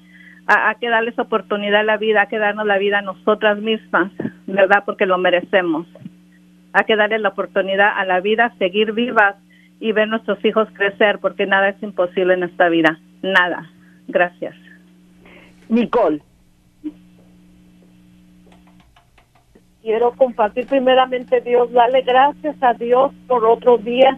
Hay 0.48 0.76
que 0.80 0.90
darles 0.90 1.18
oportunidad 1.20 1.82
a 1.82 1.84
la 1.84 1.98
vida, 1.98 2.22
hay 2.22 2.28
que 2.28 2.40
darnos 2.40 2.66
la 2.66 2.80
vida 2.80 3.00
a 3.00 3.04
nosotras 3.04 3.60
mismas, 3.60 4.12
¿verdad? 4.48 4.84
Porque 4.86 5.06
lo 5.06 5.18
merecemos. 5.18 5.88
Hay 6.74 6.86
que 6.86 6.96
darle 6.96 7.20
la 7.20 7.30
oportunidad 7.30 7.92
a 7.96 8.06
la 8.06 8.20
vida, 8.22 8.54
seguir 8.58 8.94
vivas 8.94 9.36
y 9.80 9.92
ver 9.92 10.08
nuestros 10.08 10.44
hijos 10.44 10.68
crecer, 10.74 11.20
porque 11.20 11.46
nada 11.46 11.70
es 11.70 11.84
imposible 11.84 12.34
en 12.34 12.44
esta 12.44 12.70
vida. 12.70 13.00
Nada. 13.22 13.70
Gracias. 14.08 14.56
Nicole. 15.70 16.22
Quiero 19.82 20.12
compartir 20.12 20.68
primeramente 20.68 21.42
Dios, 21.42 21.72
darle 21.72 22.02
gracias 22.02 22.56
a 22.62 22.74
Dios 22.74 23.12
por 23.28 23.46
otro 23.46 23.78
día, 23.78 24.18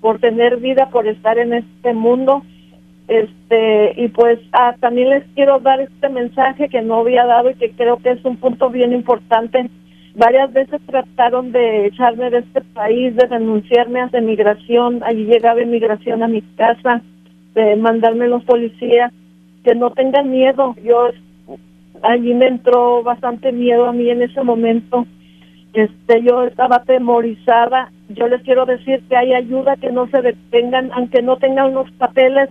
por 0.00 0.18
tener 0.18 0.56
vida, 0.56 0.88
por 0.90 1.06
estar 1.06 1.38
en 1.38 1.52
este 1.52 1.92
mundo. 1.92 2.42
Este, 3.08 3.94
y 3.96 4.08
pues 4.08 4.38
ah, 4.52 4.74
también 4.80 5.10
les 5.10 5.24
quiero 5.34 5.58
dar 5.58 5.80
este 5.80 6.08
mensaje 6.08 6.68
que 6.68 6.80
no 6.82 7.00
había 7.00 7.26
dado 7.26 7.50
y 7.50 7.54
que 7.54 7.72
creo 7.72 7.98
que 7.98 8.12
es 8.12 8.24
un 8.24 8.36
punto 8.36 8.70
bien 8.70 8.92
importante 8.92 9.68
Varias 10.14 10.52
veces 10.52 10.80
trataron 10.86 11.52
de 11.52 11.86
echarme 11.86 12.28
de 12.28 12.38
este 12.40 12.60
país, 12.60 13.16
de 13.16 13.26
denunciarme 13.28 14.00
a 14.00 14.20
migración. 14.20 15.02
Allí 15.04 15.24
llegaba 15.24 15.62
inmigración 15.62 16.22
a 16.22 16.28
mi 16.28 16.42
casa, 16.42 17.00
de 17.54 17.76
mandarme 17.76 18.28
los 18.28 18.44
policías. 18.44 19.10
Que 19.64 19.74
no 19.74 19.90
tengan 19.90 20.30
miedo. 20.30 20.74
Yo 20.84 21.08
allí 22.02 22.34
me 22.34 22.46
entró 22.46 23.02
bastante 23.02 23.52
miedo 23.52 23.86
a 23.86 23.92
mí 23.92 24.08
en 24.10 24.22
ese 24.22 24.42
momento. 24.42 25.06
Este, 25.72 26.22
yo 26.22 26.44
estaba 26.44 26.76
atemorizada. 26.76 27.90
Yo 28.10 28.28
les 28.28 28.42
quiero 28.42 28.66
decir 28.66 29.02
que 29.08 29.16
hay 29.16 29.32
ayuda, 29.32 29.76
que 29.76 29.90
no 29.90 30.06
se 30.08 30.20
detengan, 30.20 30.90
aunque 30.92 31.22
no 31.22 31.36
tengan 31.38 31.72
los 31.74 31.90
papeles, 31.92 32.50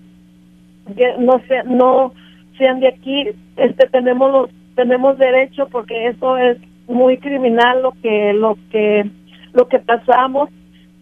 que 0.95 1.15
no 1.19 1.39
se, 1.47 1.63
no 1.65 2.13
sean 2.57 2.79
de 2.79 2.87
aquí. 2.87 3.29
Este, 3.57 3.87
tenemos 3.87 4.31
los, 4.31 4.49
tenemos 4.75 5.17
derecho 5.17 5.67
porque 5.71 6.07
eso 6.07 6.37
es 6.37 6.57
muy 6.87 7.17
criminal 7.17 7.81
lo 7.81 7.93
que 8.01 8.33
lo 8.33 8.57
que 8.71 9.09
lo 9.53 9.67
que 9.67 9.79
pasamos 9.79 10.49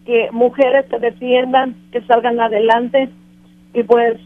que 0.04 0.28
mujeres 0.32 0.86
se 0.90 0.98
defiendan 0.98 1.74
que 1.92 2.00
salgan 2.02 2.40
adelante 2.40 3.08
y 3.74 3.82
pues 3.82 4.20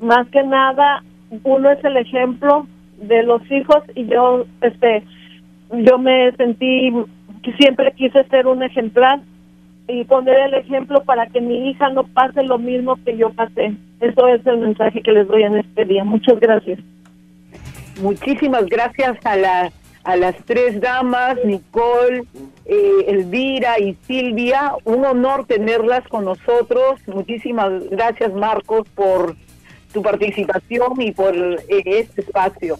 más 0.00 0.26
que 0.28 0.42
nada 0.42 1.02
uno 1.44 1.70
es 1.70 1.82
el 1.84 1.96
ejemplo 1.96 2.66
de 2.98 3.22
los 3.22 3.42
hijos 3.50 3.82
y 3.94 4.06
yo 4.06 4.44
este 4.60 5.04
yo 5.70 5.98
me 5.98 6.32
sentí 6.32 6.92
siempre 7.58 7.92
quise 7.92 8.24
ser 8.24 8.46
un 8.46 8.62
ejemplar 8.62 9.20
y 9.88 10.04
poner 10.04 10.38
el 10.38 10.54
ejemplo 10.54 11.02
para 11.04 11.26
que 11.26 11.40
mi 11.40 11.70
hija 11.70 11.88
no 11.90 12.04
pase 12.04 12.42
lo 12.42 12.58
mismo 12.58 12.96
que 13.04 13.16
yo 13.16 13.30
pasé. 13.30 13.72
Eso 14.00 14.28
es 14.28 14.46
el 14.46 14.58
mensaje 14.58 15.00
que 15.02 15.12
les 15.12 15.26
doy 15.26 15.44
en 15.44 15.56
este 15.56 15.84
día. 15.86 16.04
Muchas 16.04 16.38
gracias. 16.40 16.78
Muchísimas 18.02 18.66
gracias 18.66 19.16
a 19.24 19.36
la 19.36 19.72
a 20.04 20.16
las 20.16 20.36
tres 20.46 20.80
damas, 20.80 21.36
Nicole, 21.44 22.22
eh, 22.64 23.04
Elvira 23.08 23.78
y 23.78 23.94
Silvia. 24.06 24.72
Un 24.84 25.04
honor 25.04 25.44
tenerlas 25.46 26.06
con 26.08 26.24
nosotros. 26.24 27.00
Muchísimas 27.06 27.90
gracias, 27.90 28.32
Marcos, 28.32 28.88
por 28.94 29.36
tu 29.92 30.02
participación 30.02 31.00
y 31.00 31.12
por 31.12 31.36
eh, 31.36 31.82
este 31.84 32.22
espacio. 32.22 32.78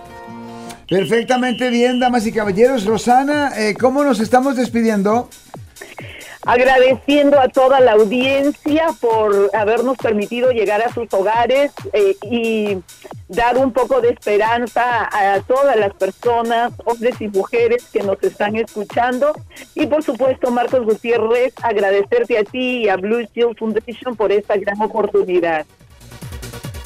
Perfectamente 0.90 1.70
bien, 1.70 2.00
damas 2.00 2.26
y 2.26 2.32
caballeros. 2.32 2.86
Rosana, 2.86 3.52
eh, 3.58 3.76
¿cómo 3.78 4.06
nos 4.06 4.22
estamos 4.22 4.56
despidiendo? 4.56 5.30
Agradeciendo 6.46 7.42
a 7.42 7.50
toda 7.50 7.82
la 7.82 7.92
audiencia 7.92 8.86
por 9.02 9.50
habernos 9.54 9.98
permitido 9.98 10.52
llegar 10.52 10.82
a 10.82 10.94
sus 10.94 11.14
hogares 11.14 11.74
eh, 11.92 12.16
y 12.22 12.78
dar 13.28 13.58
un 13.58 13.74
poco 13.74 14.00
de 14.00 14.12
esperanza 14.12 15.10
a 15.12 15.42
todas 15.42 15.76
las 15.76 15.94
personas, 15.94 16.72
hombres 16.86 17.20
y 17.20 17.28
mujeres 17.28 17.84
que 17.92 18.02
nos 18.02 18.24
están 18.24 18.56
escuchando. 18.56 19.34
Y 19.76 19.88
por 19.88 20.04
supuesto, 20.04 20.52
Marcos 20.52 20.86
Gutiérrez, 20.86 21.54
agradecerte 21.62 22.38
a 22.38 22.46
ti 22.46 22.84
y 22.84 22.88
a 22.88 22.96
Blue 22.96 23.28
Shield 23.34 23.58
Foundation 23.58 24.16
por 24.16 24.32
esta 24.32 24.56
gran 24.56 24.82
oportunidad. 24.82 25.66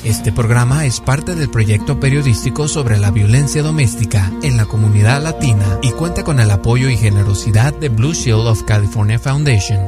Este 0.04 0.32
programa 0.32 0.86
es 0.86 1.00
parte 1.00 1.36
del 1.36 1.52
proyecto 1.52 2.00
periodístico 2.00 2.68
sobre 2.68 2.98
la 2.98 3.12
violencia 3.12 3.62
doméstica 3.62 4.32
en 4.42 4.58
la 4.58 4.66
comunidad 4.66 5.22
latina 5.22 5.78
y 5.84 5.92
cuenta 5.92 6.24
con 6.24 6.40
el 6.40 6.50
apoyo 6.50 6.90
y 6.90 6.98
generosidad 6.98 7.72
de 7.72 7.90
Blue 7.90 8.14
Shield 8.14 8.48
of 8.48 8.64
California 8.64 9.20
Foundation. 9.20 9.80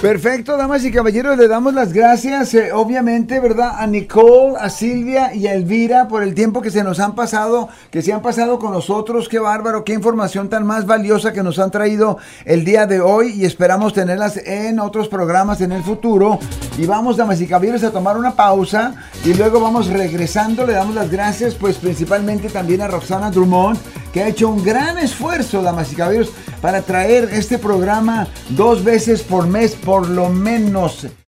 Perfecto, 0.00 0.58
damas 0.58 0.84
y 0.84 0.92
caballeros, 0.92 1.38
le 1.38 1.48
damos 1.48 1.72
las 1.72 1.94
gracias, 1.94 2.52
eh, 2.52 2.70
obviamente, 2.70 3.40
¿verdad? 3.40 3.76
A 3.78 3.86
Nicole, 3.86 4.54
a 4.60 4.68
Silvia 4.68 5.34
y 5.34 5.46
a 5.46 5.54
Elvira 5.54 6.06
por 6.06 6.22
el 6.22 6.34
tiempo 6.34 6.60
que 6.60 6.70
se 6.70 6.84
nos 6.84 7.00
han 7.00 7.14
pasado, 7.14 7.70
que 7.90 8.02
se 8.02 8.12
han 8.12 8.20
pasado 8.20 8.58
con 8.58 8.72
nosotros. 8.72 9.26
Qué 9.26 9.38
bárbaro, 9.38 9.84
qué 9.84 9.94
información 9.94 10.50
tan 10.50 10.66
más 10.66 10.84
valiosa 10.84 11.32
que 11.32 11.42
nos 11.42 11.58
han 11.58 11.70
traído 11.70 12.18
el 12.44 12.62
día 12.66 12.86
de 12.86 13.00
hoy 13.00 13.30
y 13.30 13.46
esperamos 13.46 13.94
tenerlas 13.94 14.36
en 14.36 14.80
otros 14.80 15.08
programas 15.08 15.62
en 15.62 15.72
el 15.72 15.82
futuro. 15.82 16.38
Y 16.76 16.84
vamos, 16.84 17.16
damas 17.16 17.40
y 17.40 17.46
caballeros, 17.46 17.82
a 17.82 17.90
tomar 17.90 18.18
una 18.18 18.36
pausa 18.36 18.94
y 19.24 19.32
luego 19.32 19.60
vamos 19.60 19.86
regresando. 19.86 20.66
Le 20.66 20.74
damos 20.74 20.94
las 20.94 21.10
gracias, 21.10 21.54
pues 21.54 21.78
principalmente 21.78 22.50
también 22.50 22.82
a 22.82 22.88
Roxana 22.88 23.30
Drummond, 23.30 23.78
que 24.16 24.22
ha 24.22 24.28
hecho 24.28 24.48
un 24.48 24.64
gran 24.64 24.96
esfuerzo, 24.96 25.60
damas 25.60 25.92
y 25.92 25.94
caballeros, 25.94 26.30
para 26.62 26.80
traer 26.80 27.28
este 27.34 27.58
programa 27.58 28.26
dos 28.48 28.82
veces 28.82 29.20
por 29.20 29.46
mes 29.46 29.74
por 29.74 30.08
lo 30.08 30.30
menos 30.30 31.06